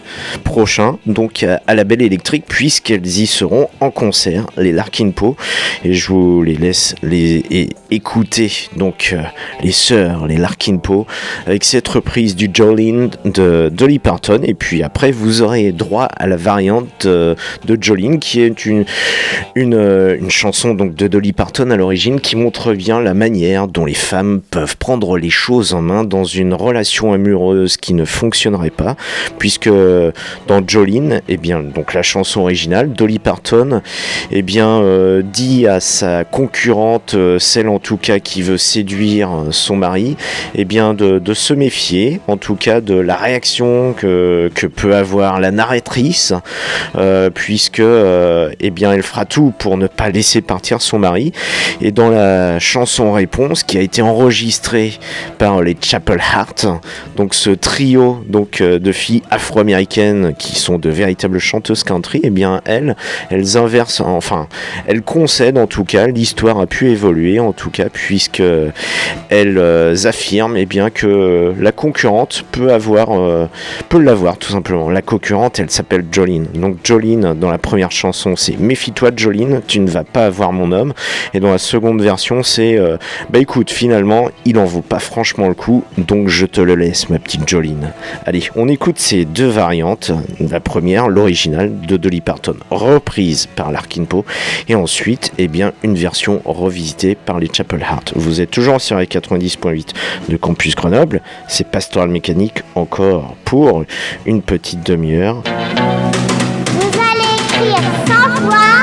prochain, 0.44 0.98
donc 1.06 1.44
à, 1.44 1.76
la 1.76 1.84
Belle 1.84 2.02
Électrique, 2.02 2.46
puisqu'elles 2.48 3.06
y 3.06 3.28
seront 3.28 3.70
en 3.80 3.92
concert, 3.92 4.48
les 4.58 4.72
Larkin 4.72 5.12
Poe. 5.12 5.36
Et 5.84 5.94
je 5.94 6.08
vous 6.10 6.44
les 6.44 6.56
laisse 6.56 6.96
les 7.04 7.70
écouter, 7.92 8.52
donc 8.76 9.12
euh, 9.14 9.22
les 9.64 9.72
sœurs, 9.72 10.28
les 10.28 10.38
Larkin 10.38 10.78
Poe, 10.78 11.06
avec 11.46 11.64
cette 11.64 11.88
reprise 11.88 12.36
du 12.36 12.50
Jolene 12.54 13.10
de 13.26 13.70
Dolly 13.72 14.00
Parton. 14.00 14.42
Et 14.44 14.54
puis 14.54 14.84
après, 14.84 15.12
vous 15.12 15.42
aurez 15.42 15.72
droit 15.72 16.06
à 16.06 16.28
la 16.28 16.38
variante 16.38 17.06
de 17.06 17.78
Jolene, 17.80 18.20
qui 18.20 18.42
est 18.42 18.66
une, 18.66 18.86
une, 19.56 19.74
euh, 19.74 20.18
une 20.18 20.30
chanson 20.30 20.74
donc 20.74 20.96
de 20.96 21.08
Dolly 21.08 21.34
Parton 21.34 21.70
à 21.72 21.76
l'origine, 21.76 22.20
qui 22.20 22.36
montre 22.36 22.74
bien 22.74 23.00
la 23.02 23.14
manière 23.14 23.68
dont 23.68 23.86
les 23.86 23.94
femmes 23.94 24.42
peuvent 24.52 24.78
prendre 24.78 25.18
les 25.18 25.30
choses 25.30 25.74
en 25.74 25.82
main 25.82 26.04
dans 26.04 26.24
une 26.24 26.54
relation 26.54 27.14
amoureuse 27.14 27.78
qui 27.78 27.94
ne 27.94 28.06
fonctionnerait 28.06 28.70
pas, 28.70 28.96
puisque 29.38 29.70
dans 30.48 30.62
Jolene, 30.66 31.22
eh 31.28 31.38
bien, 31.38 31.62
donc 31.62 31.94
la 31.94 32.04
chanson 32.04 32.42
originale, 32.42 32.92
Dolly 32.92 33.20
Parton, 33.20 33.82
eh 34.32 34.42
bien, 34.42 34.82
euh, 34.82 35.22
dit 35.22 35.68
à 35.68 35.80
sa 35.80 36.24
concurrente, 36.24 37.14
euh, 37.14 37.40
celle 37.40 37.68
en 37.68 37.80
tout 37.80 37.98
cas 37.98 38.20
qui 38.20 38.42
veut 38.42 38.58
séduire 38.58 39.30
euh, 39.32 39.52
son 39.52 39.76
mari, 39.76 40.18
eh 40.56 40.66
bien, 40.66 40.94
de, 40.94 41.34
se 41.34 41.54
méfier, 41.54 42.20
en 42.28 42.38
tout 42.38 42.56
cas 42.56 42.82
de 42.82 42.96
la 42.96 43.16
réaction 43.16 43.94
que, 43.94 44.50
que 44.56 44.66
peut 44.66 44.96
avoir 44.96 45.40
la 45.40 45.52
narratrice, 45.52 46.34
euh, 46.96 47.30
puisque, 47.30 47.80
euh, 47.80 48.52
eh 48.60 48.72
bien, 48.72 48.94
elle 48.94 49.04
fera 49.04 49.26
tout 49.26 49.54
pour 49.58 49.78
ne 49.78 49.88
pas 49.88 50.10
laisser 50.10 50.42
partir 50.42 50.82
son 50.82 51.00
mari. 51.00 51.32
Et 51.82 51.92
dans 51.92 52.10
la 52.10 52.60
chanson 52.60 53.12
réponse, 53.12 53.64
qui 53.64 53.78
a 53.78 53.82
été 53.82 54.02
enregistrée 54.02 54.94
par 55.38 55.62
les 55.62 55.76
Chapel 55.80 56.20
Heart, 56.20 56.68
donc 57.16 57.34
ce 57.34 57.50
trio 57.50 58.24
donc 58.28 58.62
euh, 58.62 58.80
de 58.80 58.92
filles 58.92 59.24
afro-américaines 59.30 59.97
qui 60.38 60.56
sont 60.56 60.78
de 60.78 60.90
véritables 60.90 61.40
chanteuses 61.40 61.84
country, 61.84 62.20
eh 62.24 62.30
bien 62.30 62.62
elles, 62.66 62.96
elles 63.30 63.58
inversent, 63.58 64.02
enfin, 64.02 64.48
elles 64.88 65.02
concèdent 65.02 65.58
en 65.58 65.68
tout 65.68 65.84
cas, 65.84 66.08
l'histoire 66.08 66.60
a 66.60 66.68
pu 66.68 66.90
évoluer 66.90 67.40
en 67.40 67.54
tout 67.54 67.70
cas, 67.70 67.88
puisque 67.92 68.42
elles 69.30 69.58
euh, 69.58 69.96
affirment 70.06 70.58
eh 70.58 70.66
bien 70.66 70.90
que 70.90 71.54
la 71.60 71.72
concurrente 71.72 72.44
peut 72.52 72.72
avoir, 72.72 73.12
euh, 73.12 73.48
peut 73.90 74.00
l'avoir 74.00 74.38
tout 74.38 74.52
simplement. 74.52 74.90
La 74.90 75.02
concurrente, 75.02 75.60
elle 75.60 75.70
s'appelle 75.70 76.06
Jolene. 76.12 76.48
Donc 76.54 76.78
Jolene 76.84 77.34
dans 77.34 77.50
la 77.50 77.58
première 77.58 77.92
chanson, 77.92 78.36
c'est 78.36 78.58
méfie-toi 78.58 79.12
Jolene, 79.16 79.62
tu 79.68 79.80
ne 79.80 79.90
vas 79.90 80.04
pas 80.04 80.26
avoir 80.26 80.52
mon 80.54 80.72
homme. 80.72 80.94
Et 81.34 81.40
dans 81.40 81.52
la 81.52 81.58
seconde 81.58 82.02
version, 82.02 82.44
c'est 82.44 82.78
euh, 82.78 82.98
bah 83.30 83.40
écoute, 83.40 83.72
finalement, 83.72 84.30
il 84.46 84.58
en 84.58 84.66
vaut 84.66 84.82
pas 84.82 85.00
franchement 85.00 85.48
le 85.48 85.54
coup, 85.54 85.84
donc 85.98 86.30
je 86.30 86.46
te 86.46 86.62
le 86.62 86.76
laisse, 86.76 87.10
ma 87.10 87.20
petite 87.20 87.48
Jolene. 87.48 87.94
Allez, 88.26 88.44
on 88.56 88.68
écoute 88.68 89.00
ces 89.00 89.26
deux 89.26 89.48
variantes. 89.48 89.87
La 90.40 90.60
première, 90.60 91.08
l'original 91.08 91.80
de 91.82 91.98
Dolly 91.98 92.22
Parton, 92.22 92.56
reprise 92.72 93.48
par 93.48 93.72
Larkin 93.72 94.04
Poe, 94.06 94.26
et 94.68 94.76
ensuite, 94.76 95.32
eh 95.38 95.48
bien, 95.48 95.72
une 95.84 95.96
version 95.96 96.42
revisitée 96.46 97.16
par 97.16 97.40
les 97.40 97.50
Chapel 97.52 97.82
Heart. 97.82 98.14
Vous 98.16 98.42
êtes 98.42 98.52
toujours 98.52 98.82
sur 98.82 98.98
les 98.98 99.06
90.8 99.06 99.88
de 100.30 100.38
Campus 100.38 100.76
Grenoble. 100.76 101.22
C'est 101.48 101.68
Pastoral 101.68 102.10
Mécanique 102.10 102.64
encore 102.76 103.36
pour 103.46 103.84
une 104.26 104.42
petite 104.42 104.86
demi-heure. 104.86 105.44
Vous 106.74 107.00
allez 107.00 107.72
écrire 107.72 108.77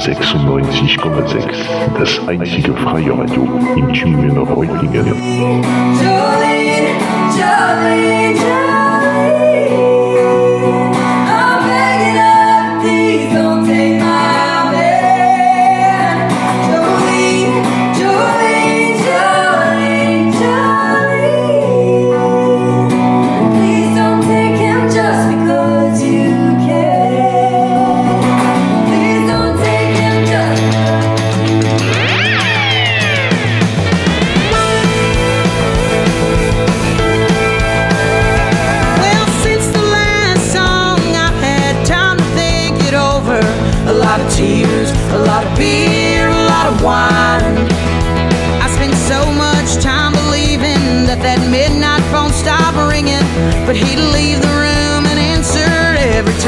96,6. 0.00 1.98
Das 1.98 2.26
einzige 2.26 2.72
freie 2.72 3.12
Radio 3.12 3.46
im 3.76 3.92
Tübingen 3.92 4.38
Reutlingen. 4.38 5.06
Jolene, 5.06 6.94
Jolene, 7.36 8.34
Jolene. 8.34 9.89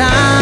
time 0.03 0.42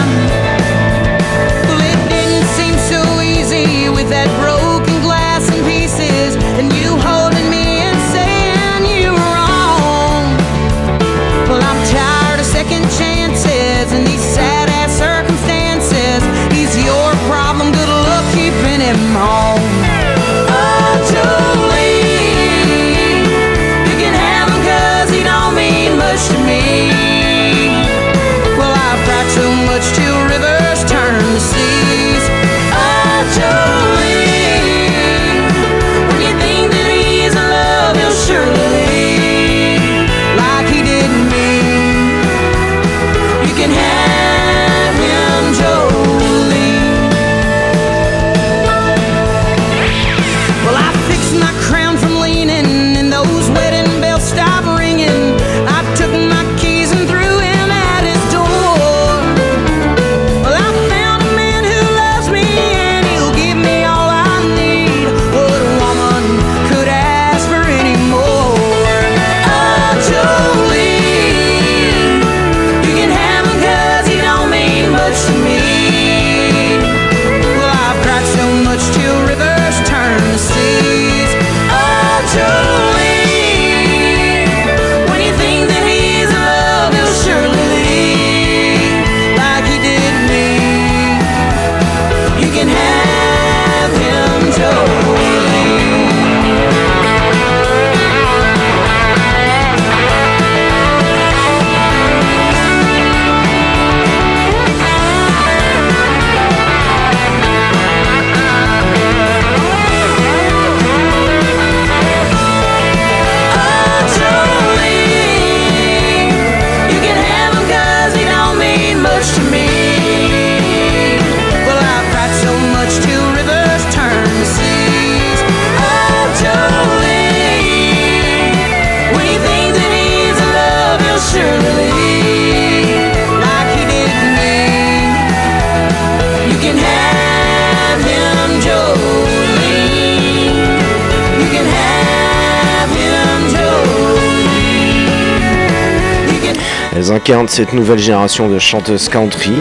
Elles 147.00 147.12
incarnent 147.12 147.48
cette 147.48 147.72
nouvelle 147.72 147.98
génération 147.98 148.46
de 148.50 148.58
chanteuses 148.58 149.08
country, 149.08 149.54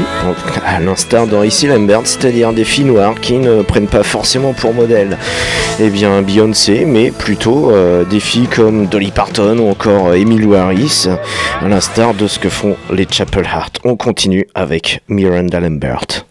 à 0.65 0.81
l'instar 0.81 1.25
d'Orissy 1.25 1.67
Lambert, 1.67 2.01
c'est-à-dire 2.03 2.51
des 2.51 2.65
filles 2.65 2.83
noires 2.83 3.15
qui 3.21 3.37
ne 3.37 3.61
prennent 3.61 3.87
pas 3.87 4.03
forcément 4.03 4.51
pour 4.51 4.73
modèle 4.73 5.17
eh 5.79 5.89
bien, 5.89 6.21
Beyoncé, 6.21 6.83
mais 6.83 7.11
plutôt 7.11 7.71
euh, 7.71 8.03
des 8.03 8.19
filles 8.19 8.49
comme 8.53 8.87
Dolly 8.87 9.11
Parton 9.11 9.57
ou 9.57 9.69
encore 9.69 10.13
Emily 10.15 10.53
Harris, 10.53 11.07
à 11.61 11.69
l'instar 11.69 12.13
de 12.13 12.27
ce 12.27 12.39
que 12.39 12.49
font 12.49 12.75
les 12.91 13.07
Chapel 13.09 13.45
Heart. 13.45 13.79
On 13.85 13.95
continue 13.95 14.45
avec 14.53 15.01
Miranda 15.07 15.61
Lambert. 15.61 16.25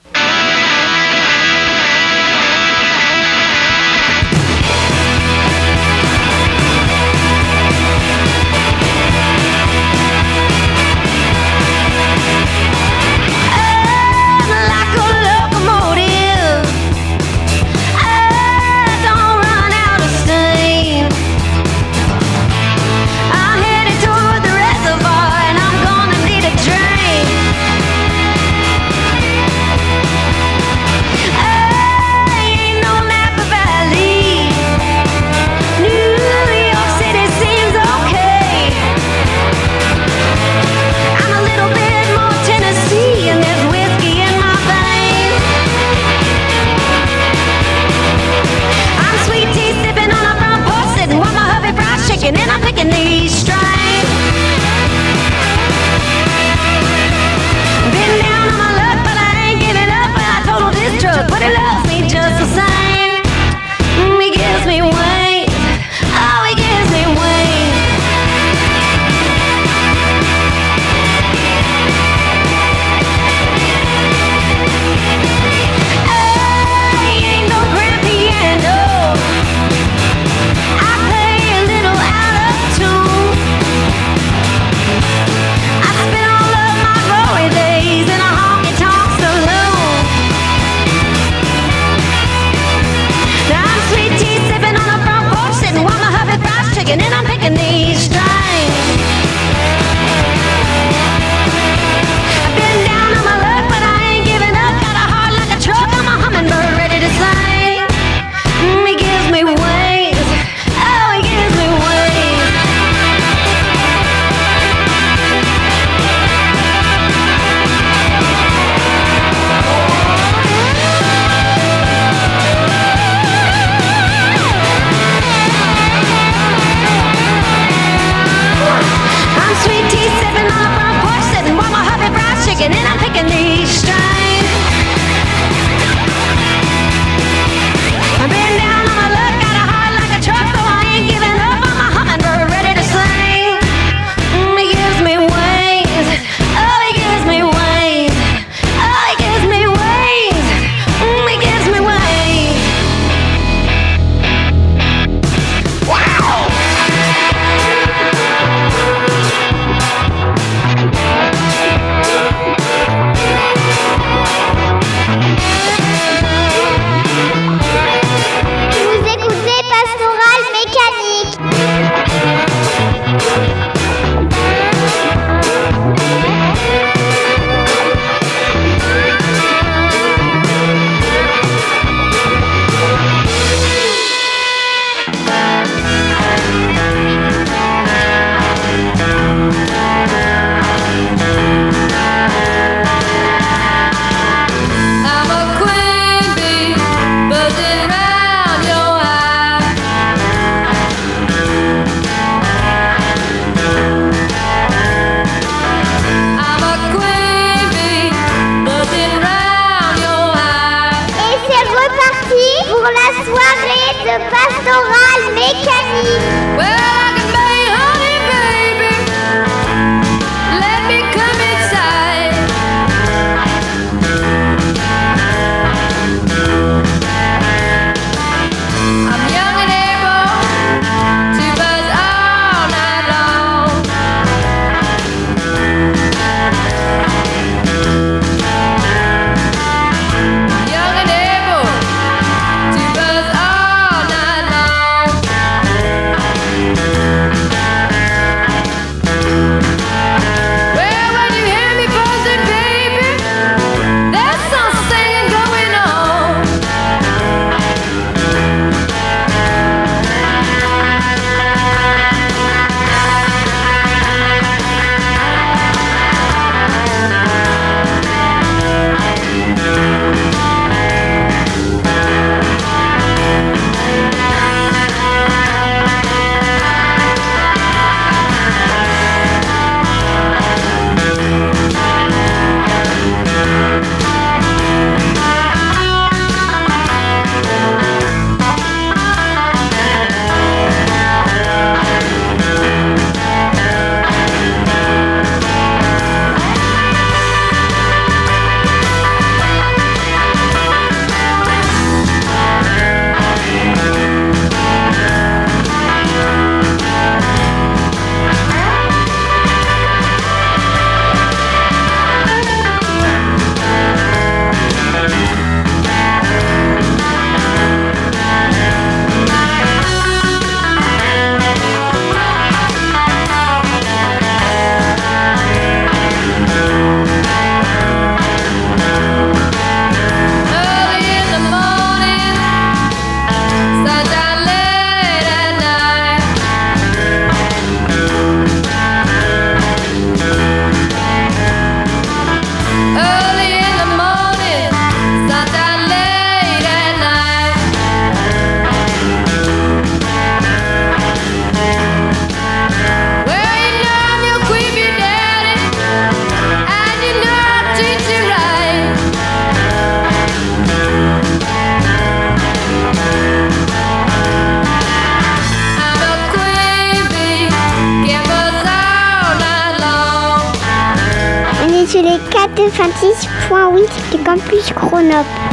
Campus 375.08 375.47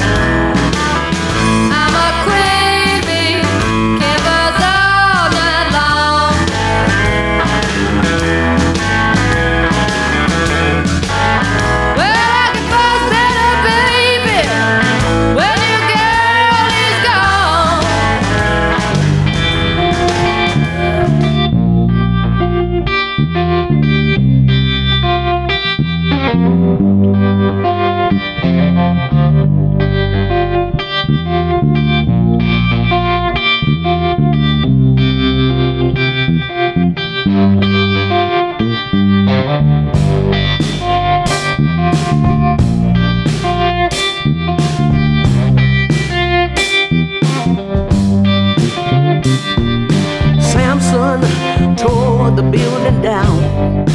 the 52.35 52.43
building 52.43 53.01
down. 53.01 53.85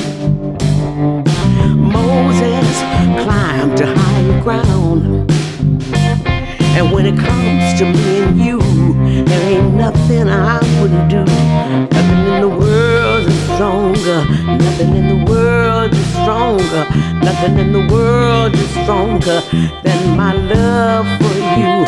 Moses 1.77 2.79
climbed 3.23 3.77
to 3.77 3.87
higher 3.87 4.43
ground. 4.43 5.31
And 6.77 6.91
when 6.91 7.05
it 7.05 7.19
comes 7.19 7.79
to 7.79 7.85
me 7.85 8.23
and 8.23 8.41
you, 8.41 8.59
there 9.25 9.59
ain't 9.59 9.75
nothing 9.75 10.27
I 10.29 10.59
wouldn't 10.81 11.11
do. 11.11 11.25
Nothing 11.93 12.33
in 12.33 12.41
the 12.41 12.49
world 12.49 13.27
is 13.27 13.43
stronger. 13.55 14.25
Nothing 14.57 14.97
in 14.97 15.09
the 15.09 15.31
world 15.31 15.93
is 15.93 16.07
stronger. 16.23 16.87
Nothing 17.23 17.59
in 17.59 17.73
the 17.73 17.95
world 17.95 18.55
is 18.55 18.71
stronger 18.71 19.43
than 19.83 20.17
my 20.17 20.33
love 20.33 21.07
for 21.21 21.35
you. 21.61 21.85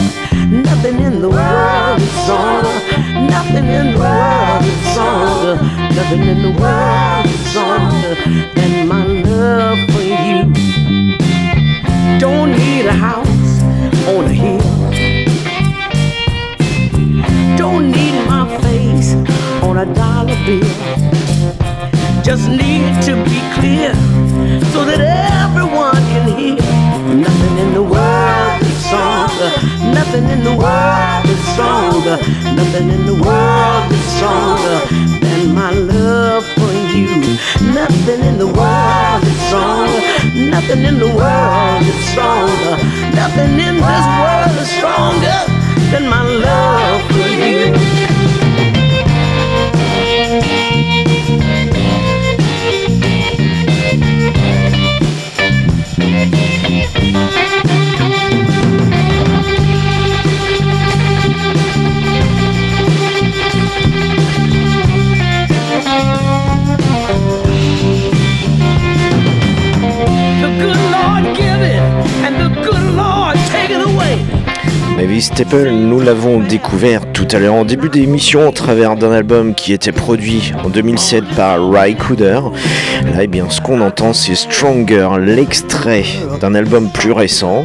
Nothing 0.61 1.00
in 1.00 1.22
the 1.22 1.30
world 1.30 1.98
is 1.98 2.12
stronger. 2.24 2.78
Nothing 3.30 3.66
in 3.68 3.92
the 3.92 3.98
world 3.98 4.64
is 4.64 4.92
stronger. 4.92 5.71
Nothing 5.95 6.22
in 6.22 6.43
the 6.43 6.51
world 6.59 7.26
is 7.26 7.51
stronger 7.51 8.14
than 8.55 8.88
my 8.88 9.05
love 9.05 9.78
for 9.90 10.01
you. 10.01 10.53
Don't 12.18 12.53
need 12.53 12.86
a 12.86 12.93
house 12.93 13.62
on 14.09 14.24
a 14.24 14.32
hill. 14.32 14.62
Don't 17.59 17.90
need 17.90 18.26
my 18.26 18.47
face 18.62 19.14
on 19.62 19.76
a 19.76 19.86
dollar 19.95 20.36
bill. 20.47 20.64
Just 22.22 22.49
need 22.49 23.03
to 23.03 23.14
be 23.28 23.38
clear 23.57 23.93
so 24.72 24.86
that 24.86 25.01
everyone 25.45 26.03
can 26.12 26.26
hear. 26.38 26.57
Nothing 27.14 27.59
in 27.59 27.74
the 27.74 27.82
world 27.82 28.62
is 28.62 28.78
stronger. 28.86 29.51
Nothing 29.93 30.24
in 30.30 30.43
the 30.43 30.57
world 30.57 31.26
is 31.26 31.43
stronger. 31.53 32.16
Nothing 32.57 32.88
in 32.88 33.05
the 33.05 33.14
world 33.22 33.93
is 33.93 34.05
stronger 34.16 35.11
my 35.53 35.70
love 35.70 36.44
for 36.57 36.72
you. 36.94 37.38
Nothing 37.74 38.22
in 38.22 38.38
the 38.38 38.46
world 38.46 39.22
is 39.22 39.38
stronger. 39.48 40.00
Nothing 40.50 40.84
in 40.84 40.98
the 40.98 41.09
world 41.09 41.82
is 41.82 42.05
stronger. 42.11 42.76
Nothing 43.14 43.61
in 43.61 43.76
this 43.76 44.07
world 44.22 44.57
is 44.62 44.70
stronger 44.70 45.38
than 45.90 46.09
my 46.09 46.22
love 46.22 47.03
for 47.11 47.28
you. 47.28 48.11
Staple, 75.20 75.70
nous 75.70 76.00
l'avons 76.00 76.38
découvert 76.40 77.12
tout 77.12 77.26
à 77.32 77.38
l'heure 77.38 77.54
en 77.54 77.64
début 77.64 77.88
d'émission 77.88 78.48
au 78.48 78.52
travers 78.52 78.96
d'un 78.96 79.12
album 79.12 79.54
qui 79.54 79.72
était 79.72 79.92
produit 79.92 80.52
en 80.64 80.68
2007 80.68 81.24
par 81.36 81.58
Ry 81.70 81.96
Cooder. 81.96 82.40
Là, 83.04 83.22
eh 83.22 83.26
bien, 83.26 83.46
ce 83.50 83.60
qu'on 83.60 83.80
entend, 83.80 84.12
c'est 84.12 84.34
Stronger, 84.34 85.08
l'extrait 85.20 86.04
d'un 86.40 86.54
album 86.54 86.88
plus 86.88 87.12
récent, 87.12 87.64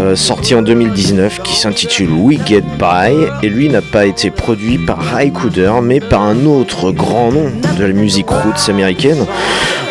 euh, 0.00 0.16
sorti 0.16 0.54
en 0.54 0.62
2019, 0.62 1.42
qui 1.42 1.54
s'intitule 1.54 2.10
We 2.10 2.38
Get 2.46 2.64
By. 2.78 3.14
Et 3.42 3.48
lui 3.48 3.68
n'a 3.68 3.82
pas 3.82 4.06
été 4.06 4.30
produit 4.30 4.78
par 4.78 4.98
Ry 5.14 5.32
Cooder, 5.32 5.72
mais 5.82 6.00
par 6.00 6.22
un 6.22 6.44
autre 6.46 6.90
grand 6.90 7.30
nom 7.30 7.50
de 7.78 7.84
la 7.84 7.92
musique 7.92 8.30
roots 8.30 8.68
américaine, 8.68 9.26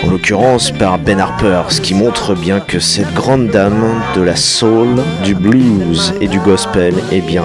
en 0.04 0.12
l'occurrence 0.12 0.72
par 0.72 0.98
Ben 0.98 1.20
Harper, 1.20 1.64
ce 1.70 1.82
qui 1.82 1.94
montre 1.94 2.34
bien 2.34 2.60
que 2.60 2.80
cette 2.80 3.14
grande 3.14 3.48
dame 3.48 4.02
de 4.16 4.22
la 4.22 4.36
soul, 4.36 4.88
du 5.24 5.36
blues 5.36 6.14
et 6.22 6.28
du 6.28 6.40
gospel, 6.40 6.89
eh 7.12 7.22
bien, 7.22 7.44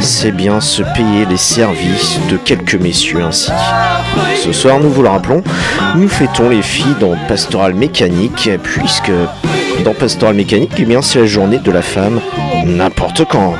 c'est 0.00 0.32
bien 0.32 0.60
se 0.60 0.82
payer 0.82 1.26
les 1.28 1.36
services 1.36 2.18
de 2.30 2.36
quelques 2.36 2.74
messieurs 2.74 3.22
ainsi. 3.22 3.50
Ce 4.42 4.52
soir, 4.52 4.80
nous 4.80 4.90
vous 4.90 5.02
le 5.02 5.08
rappelons, 5.08 5.42
nous 5.96 6.08
fêtons 6.08 6.48
les 6.48 6.62
filles 6.62 6.96
dans 7.00 7.16
Pastoral 7.28 7.74
Mécanique, 7.74 8.50
puisque 8.62 9.12
dans 9.84 9.94
Pastoral 9.94 10.34
Mécanique, 10.34 10.72
eh 10.78 10.84
bien, 10.84 11.02
c'est 11.02 11.20
la 11.20 11.26
journée 11.26 11.58
de 11.58 11.70
la 11.70 11.82
femme 11.82 12.20
n'importe 12.66 13.24
quand. 13.26 13.54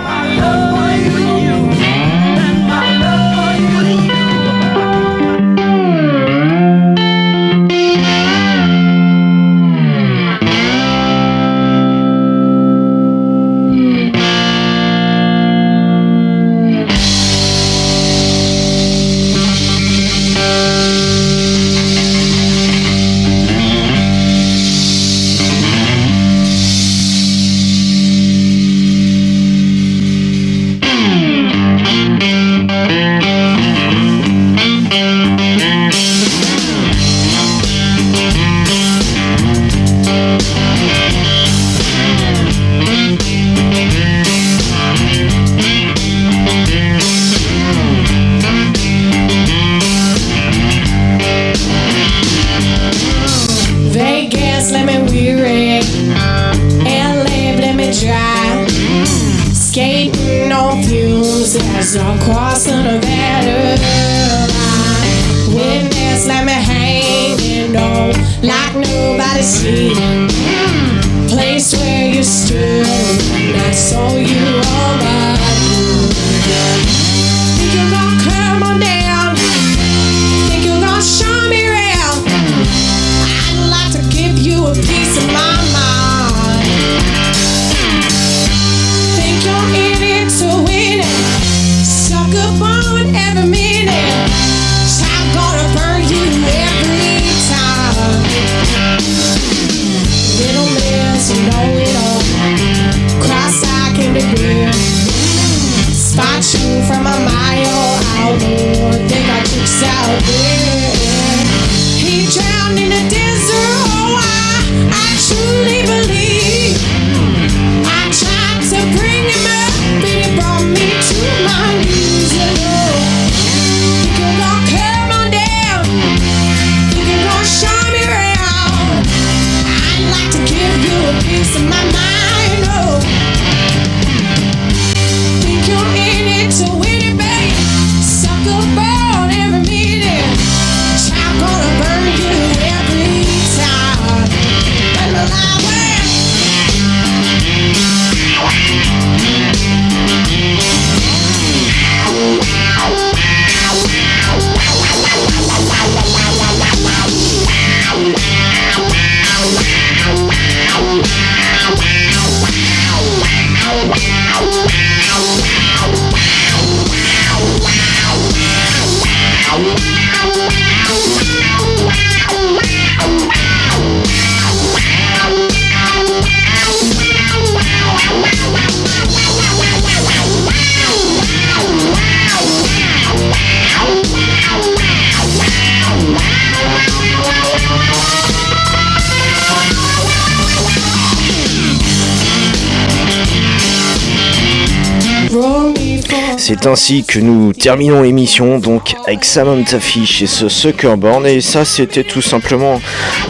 C'est 196.36 196.66
ainsi 196.66 197.04
que 197.04 197.18
nous 197.18 197.52
terminons 197.52 198.02
l'émission 198.02 198.58
donc 198.58 198.94
avec 199.06 199.24
Samantha 199.24 199.78
Fish 199.78 200.22
et 200.22 200.26
ce 200.26 200.48
Suckerborn. 200.48 201.26
Et 201.26 201.40
ça 201.40 201.64
c'était 201.64 202.04
tout 202.04 202.22
simplement 202.22 202.80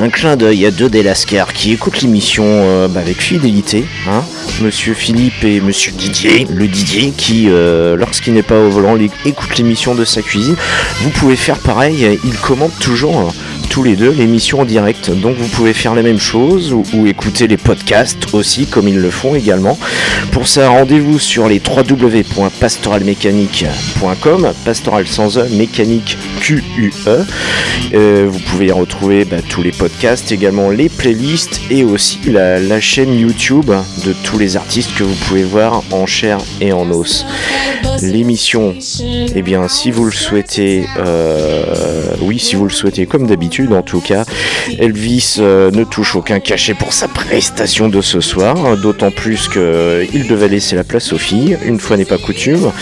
un 0.00 0.08
clin 0.08 0.36
d'œil 0.36 0.64
à 0.66 0.70
deux 0.70 0.88
des 0.88 1.02
Lascars 1.02 1.52
qui 1.52 1.72
écoutent 1.72 2.02
l'émission 2.02 2.44
euh, 2.46 2.88
bah, 2.88 3.00
avec 3.00 3.20
fidélité, 3.20 3.84
hein, 4.08 4.22
Monsieur 4.60 4.94
Philippe 4.94 5.42
et 5.44 5.60
Monsieur 5.60 5.92
Didier, 5.92 6.46
le 6.48 6.68
Didier 6.68 7.12
qui 7.16 7.46
euh, 7.48 7.96
lorsqu'il 7.96 8.34
n'est 8.34 8.42
pas 8.42 8.58
au 8.58 8.70
volant 8.70 8.96
écoute 9.24 9.56
l'émission 9.58 9.94
de 9.94 10.04
sa 10.04 10.22
cuisine. 10.22 10.56
Vous 11.02 11.10
pouvez 11.10 11.36
faire 11.36 11.58
pareil, 11.58 12.18
il 12.24 12.36
commente 12.36 12.78
toujours 12.78 13.18
euh, 13.18 13.30
tous 13.70 13.82
les 13.84 13.96
deux 13.96 14.10
l'émission 14.10 14.60
en 14.60 14.66
direct, 14.66 15.10
donc 15.10 15.36
vous 15.36 15.48
pouvez 15.48 15.72
faire 15.72 15.94
la 15.94 16.02
même 16.02 16.18
chose 16.18 16.72
ou, 16.72 16.82
ou 16.92 17.06
écouter 17.06 17.46
les 17.46 17.56
podcasts 17.56 18.34
aussi 18.34 18.66
comme 18.66 18.88
ils 18.88 18.98
le 18.98 19.10
font 19.10 19.36
également. 19.36 19.78
Pour 20.32 20.48
ça 20.48 20.68
rendez-vous 20.68 21.20
sur 21.20 21.48
les 21.48 21.62
www.pastoralmécanique.com, 21.64 24.52
pastoral 24.64 25.06
sans 25.06 25.38
e, 25.38 25.48
mécanique 25.50 26.18
Q-U-E. 26.40 27.24
Euh, 27.94 28.26
vous 28.28 28.40
pouvez 28.40 28.66
y 28.66 28.72
retrouver 28.72 29.24
bah, 29.24 29.36
tous 29.48 29.62
les 29.62 29.72
podcasts, 29.72 30.32
également 30.32 30.68
les 30.68 30.88
playlists 30.88 31.60
et 31.70 31.84
aussi 31.84 32.18
la, 32.26 32.58
la 32.58 32.80
chaîne 32.80 33.14
YouTube 33.14 33.70
de 34.04 34.12
tous 34.24 34.38
les 34.38 34.56
artistes 34.56 34.92
que 34.94 35.04
vous 35.04 35.14
pouvez 35.26 35.44
voir 35.44 35.84
en 35.92 36.06
chair 36.06 36.38
et 36.60 36.72
en 36.72 36.90
os. 36.90 37.24
L'émission, 38.02 38.74
eh 39.34 39.42
bien, 39.42 39.68
si 39.68 39.90
vous 39.90 40.04
le 40.04 40.12
souhaitez, 40.12 40.86
euh, 40.98 42.14
oui, 42.22 42.38
si 42.38 42.56
vous 42.56 42.64
le 42.64 42.70
souhaitez, 42.70 43.06
comme 43.06 43.26
d'habitude, 43.26 43.59
En 43.70 43.82
tout 43.82 44.00
cas. 44.00 44.24
Elvis 44.78 45.36
euh, 45.38 45.70
ne 45.70 45.84
touche 45.84 46.16
aucun 46.16 46.40
cachet 46.40 46.74
pour 46.74 46.92
sa 46.92 47.08
prestation 47.08 47.88
de 47.88 48.00
ce 48.00 48.20
soir, 48.20 48.56
hein, 48.64 48.76
d'autant 48.80 49.10
plus 49.10 49.48
qu'il 49.48 50.26
devait 50.28 50.48
laisser 50.48 50.76
la 50.76 50.84
place 50.84 51.12
aux 51.12 51.18
filles, 51.18 51.58
une 51.64 51.78
fois 51.78 51.96
n'est 51.96 52.04
pas 52.04 52.18
coutume, 52.18 52.72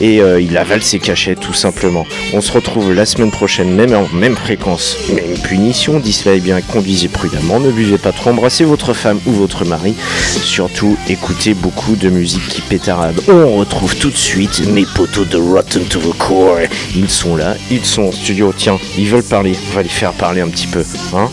et 0.00 0.20
euh, 0.20 0.40
il 0.40 0.56
avale 0.56 0.82
ses 0.82 0.98
cachets 0.98 1.34
tout 1.34 1.52
simplement. 1.54 2.06
On 2.32 2.40
se 2.40 2.52
retrouve 2.52 2.92
la 2.92 3.06
semaine 3.06 3.30
prochaine, 3.30 3.74
même 3.74 3.94
en 3.94 4.06
même 4.14 4.36
fréquence, 4.36 4.96
même 5.12 5.38
punition. 5.42 5.98
D'ici 5.98 6.26
là, 6.26 6.34
eh 6.34 6.40
bien, 6.40 6.60
conduisez 6.60 7.08
prudemment, 7.08 7.60
ne 7.60 7.70
buvez 7.70 7.98
pas 7.98 8.12
trop, 8.12 8.30
embrassez 8.30 8.64
votre 8.64 8.92
femme 8.92 9.18
ou 9.26 9.32
votre 9.32 9.64
mari. 9.64 9.94
Surtout, 10.42 10.96
écoutez 11.08 11.54
beaucoup 11.54 11.96
de 11.96 12.08
musique 12.08 12.48
qui 12.48 12.60
pétarade. 12.60 13.20
On 13.28 13.56
retrouve 13.56 13.96
tout 13.96 14.10
de 14.10 14.16
suite 14.16 14.66
mes 14.66 14.84
potos 14.94 15.28
de 15.28 15.38
Rotten 15.38 15.84
to 15.84 16.00
the 16.00 16.16
Core. 16.18 16.58
Ils 16.94 17.10
sont 17.10 17.36
là, 17.36 17.54
ils 17.70 17.84
sont 17.84 18.02
en 18.02 18.12
studio. 18.12 18.52
Tiens, 18.56 18.78
ils 18.98 19.06
veulent 19.06 19.22
parler. 19.22 19.54
On 19.70 19.76
va 19.76 19.82
les 19.82 19.88
faire 19.88 20.12
parler 20.18 20.40
un 20.40 20.48
petit 20.48 20.66
peu, 20.66 20.84
hein 21.14 21.28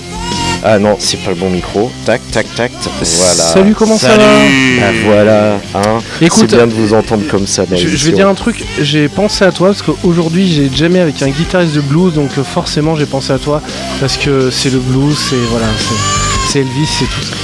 ah 0.67 0.79
non, 0.79 0.95
c'est 0.99 1.17
pas 1.17 1.29
le 1.29 1.35
bon 1.35 1.51
micro. 1.51 1.91
Tac, 2.05 2.21
tac, 2.31 2.47
tac. 2.55 2.71
Voilà. 2.81 3.33
Salut, 3.43 3.75
comment 3.75 3.99
ça 3.99 4.07
va 4.17 4.23
Ah 4.81 4.91
voilà, 5.05 5.53
hein. 5.75 5.99
Écoute, 6.21 6.47
c'est 6.49 6.55
bien 6.55 6.65
de 6.65 6.73
vous 6.73 6.91
entendre 6.95 7.23
comme 7.29 7.45
ça. 7.45 7.67
dans 7.67 7.75
Je, 7.75 7.87
je 7.87 8.05
vais 8.05 8.13
dire 8.13 8.27
un 8.27 8.33
truc, 8.33 8.63
j'ai 8.81 9.07
pensé 9.07 9.45
à 9.45 9.51
toi 9.51 9.67
parce 9.67 9.83
qu'aujourd'hui 9.83 10.51
j'ai 10.51 10.71
jamais 10.75 10.99
avec 11.01 11.21
un 11.21 11.29
guitariste 11.29 11.75
de 11.75 11.81
blues, 11.81 12.13
donc 12.15 12.31
euh, 12.39 12.43
forcément 12.43 12.95
j'ai 12.95 13.05
pensé 13.05 13.31
à 13.31 13.37
toi 13.37 13.61
parce 13.99 14.17
que 14.17 14.49
c'est 14.49 14.71
le 14.71 14.79
blues, 14.79 15.15
c'est 15.29 15.35
voilà, 15.51 15.67
c'est- 15.77 16.59
Elvis, 16.61 16.87
c'est 16.87 17.05
tout 17.05 17.21
ça. 17.21 17.35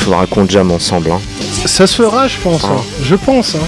Faudra 0.00 0.26
qu'on 0.26 0.46
jamme 0.48 0.72
ensemble. 0.72 1.12
Hein. 1.12 1.20
Ça 1.66 1.86
se 1.86 1.94
fera, 2.02 2.26
je 2.28 2.36
pense. 2.42 2.64
hein. 2.64 2.82
Je 3.02 3.14
pense. 3.14 3.54
hein. 3.54 3.58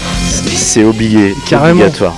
C'est 0.54 0.84
obligé, 0.84 1.34
Carrément. 1.48 1.80
obligatoire. 1.82 2.14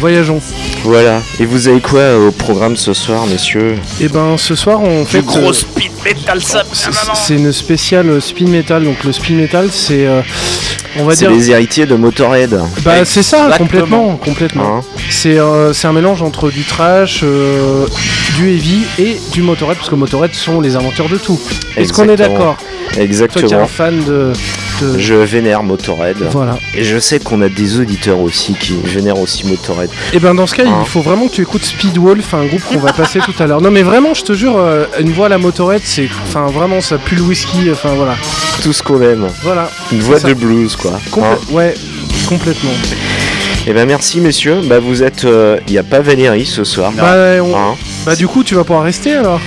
Voyageons. 0.00 0.40
Voilà. 0.84 1.20
Et 1.40 1.44
vous 1.44 1.66
avez 1.68 1.80
quoi 1.80 2.00
euh, 2.00 2.28
au 2.28 2.30
programme 2.32 2.76
ce 2.76 2.94
soir, 2.94 3.26
messieurs? 3.26 3.76
Et 4.00 4.08
ben 4.08 4.36
ce 4.38 4.54
soir 4.54 4.80
on 4.80 5.04
fait 5.04 5.22
gros 5.22 5.52
speed 5.52 5.90
metal 6.04 6.40
ça. 6.42 6.62
C'est 6.72 7.34
une 7.34 7.52
spéciale 7.52 8.08
euh, 8.08 8.20
speed 8.20 8.48
metal, 8.48 8.84
donc 8.84 9.02
le 9.04 9.12
speed 9.12 9.36
metal 9.36 9.68
c'est 9.72 10.06
euh, 10.06 10.20
on 10.98 11.04
va 11.04 11.14
C'est 11.16 11.26
dire. 11.26 11.30
les 11.36 11.50
héritiers 11.50 11.86
de 11.86 11.96
Motorhead. 11.96 12.58
Bah 12.84 13.04
c'est 13.04 13.22
ça, 13.24 13.46
Exactement. 13.46 13.56
complètement, 13.58 14.16
complètement. 14.16 14.76
Hein 14.78 14.80
C'est 15.10 15.38
euh, 15.38 15.72
c'est 15.72 15.88
un 15.88 15.92
mélange 15.92 16.22
entre 16.22 16.48
du 16.50 16.62
trash, 16.62 17.20
euh, 17.24 17.86
du 18.36 18.50
heavy 18.54 18.84
et 19.00 19.16
du 19.32 19.42
Motorhead, 19.42 19.76
parce 19.78 19.90
que 19.90 19.96
Motorhead 19.96 20.32
sont 20.34 20.60
les 20.60 20.76
inventeurs 20.76 21.08
de 21.08 21.16
tout. 21.16 21.38
Est-ce 21.76 21.92
qu'on 21.92 22.08
est 22.08 22.12
Exactement. 22.12 22.38
d'accord? 22.38 22.56
Toi 22.56 22.94
qui 22.94 23.00
es 23.00 23.04
Exactement. 23.04 23.60
un 23.62 23.66
fan 23.66 24.02
de... 24.04 24.32
de- 24.80 24.98
Je 24.98 25.14
vénère 25.14 25.62
Motorhead. 25.62 26.16
Voilà. 26.30 26.58
Et 26.74 26.84
je 26.84 26.98
sais 26.98 27.18
qu'on 27.18 27.40
a 27.42 27.48
des 27.48 27.78
auditeurs 27.80 28.20
aussi 28.20 28.54
qui 28.54 28.74
vénèrent 28.84 29.18
aussi 29.18 29.46
Motorhead. 29.46 29.90
Et 30.12 30.18
ben 30.18 30.34
dans 30.34 30.46
ce 30.46 30.54
cas, 30.54 30.64
Hein. 30.66 30.78
il 30.80 30.86
faut 30.88 31.00
vraiment 31.02 31.28
que 31.28 31.32
tu 31.34 31.42
écoutes 31.42 31.64
Speedwolf, 31.64 32.34
un 32.34 32.46
groupe 32.46 32.62
qu'on 32.64 32.78
va 32.78 32.92
passer 32.92 33.18
tout 33.20 33.34
à 33.38 33.46
l'heure. 33.46 33.60
Non 33.60 33.70
mais 33.70 33.82
vraiment, 33.82 34.14
je 34.14 34.22
te 34.22 34.32
jure, 34.32 34.56
euh, 34.58 34.84
une 35.00 35.12
voix 35.12 35.26
à 35.26 35.30
la 35.30 35.38
Motorhead, 35.38 35.82
c'est... 35.84 36.08
Enfin 36.24 36.46
vraiment, 36.46 36.80
ça 36.80 36.98
pue 36.98 37.16
le 37.16 37.22
whisky, 37.22 37.70
enfin 37.72 37.90
voilà. 37.96 38.16
Tout 38.62 38.72
ce 38.72 38.82
qu'on 38.82 39.00
aime. 39.02 39.28
Voilà. 39.42 39.70
Une 39.92 40.00
voix 40.00 40.18
ça. 40.18 40.28
de 40.28 40.34
blues, 40.34 40.74
quoi. 40.76 40.92
Hein 41.16 41.38
Ouais, 41.50 41.74
complètement. 42.28 42.70
Eh 43.66 43.72
ben 43.72 43.86
merci 43.86 44.20
messieurs. 44.20 44.60
Bah 44.64 44.78
vous 44.80 45.02
êtes. 45.02 45.26
Il 45.66 45.72
n'y 45.72 45.78
a 45.78 45.82
pas 45.82 46.00
Valérie 46.00 46.46
ce 46.46 46.64
soir. 46.64 46.90
Bah, 46.96 47.14
on- 47.42 47.54
Hein 47.56 47.74
bah 48.06 48.16
du 48.16 48.26
coup, 48.26 48.42
tu 48.42 48.54
vas 48.54 48.64
pouvoir 48.64 48.84
rester 48.84 49.12
alors 49.12 49.40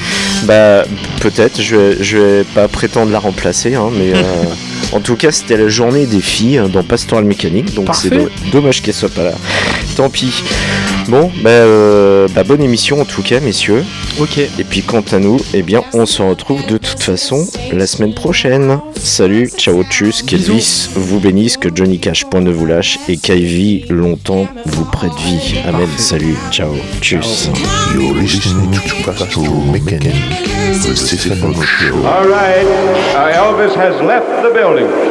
Bah 0.44 0.84
peut-être, 1.22 1.60
je 1.62 1.76
vais, 1.76 1.98
je 2.04 2.18
vais 2.18 2.44
pas 2.44 2.68
prétendre 2.68 3.12
la 3.12 3.20
remplacer, 3.20 3.74
hein, 3.76 3.90
mais 3.92 4.12
euh, 4.14 4.22
en 4.92 5.00
tout 5.00 5.16
cas 5.16 5.32
c'était 5.32 5.58
la 5.58 5.70
journée 5.70 6.06
des 6.06 6.22
filles 6.22 6.58
hein, 6.58 6.70
dans 6.70 6.84
Pastoral 6.84 7.26
Mécanique, 7.26 7.74
donc 7.74 7.96
c'est 7.96 8.12
dommage 8.52 8.82
qu'elle 8.82 8.94
soit 8.94 9.14
pas 9.14 9.24
là. 9.24 9.34
Tant 9.96 10.10
pis. 10.10 10.44
Bon, 11.12 11.30
bah, 11.44 11.50
euh, 11.50 12.30
bah, 12.34 12.46
bonne 12.46 12.64
émission 12.64 13.02
en 13.02 13.04
tout 13.04 13.22
cas 13.22 13.42
messieurs. 13.42 13.84
Ok. 14.18 14.38
Et 14.38 14.64
puis 14.64 14.82
quant 14.82 15.04
à 15.12 15.20
nous, 15.20 15.42
eh 15.54 15.62
bien 15.62 15.84
on 15.94 16.06
se 16.06 16.22
retrouve 16.22 16.66
de 16.68 16.78
toute 16.78 17.04
façon 17.04 17.46
la 17.74 17.86
semaine 17.86 18.14
prochaine. 18.14 18.80
Salut, 18.96 19.50
ciao, 19.58 19.84
tchuss, 19.84 20.24
qu'Elvis 20.24 20.90
vous 20.96 21.20
bénisse, 21.20 21.58
que 21.58 21.68
Johnny 21.76 22.00
Cash 22.00 22.24
point 22.24 22.40
ne 22.40 22.52
vous 22.52 22.66
lâche 22.66 22.98
et 23.10 23.18
qu'Ivy 23.18 23.84
longtemps 23.90 24.48
vous 24.66 24.86
prête 24.86 25.12
vie. 25.26 25.56
Amen, 25.68 25.90
salut, 25.98 26.38
ciao, 26.50 26.72
tchuss. 27.02 27.50
You're 27.94 28.16
listening 28.16 28.72
to 28.72 29.12
Pastoral 29.12 29.52
Mechanic, 29.70 30.16
the 30.82 30.96
Stephen 30.96 31.42
Rock 31.42 31.62
Show. 31.62 32.06
All 32.06 32.26
right, 32.26 32.66
uh, 33.18 33.34
Elvis 33.36 33.76
has 33.76 34.02
left 34.02 34.28
the 34.44 34.54
building. 34.54 35.11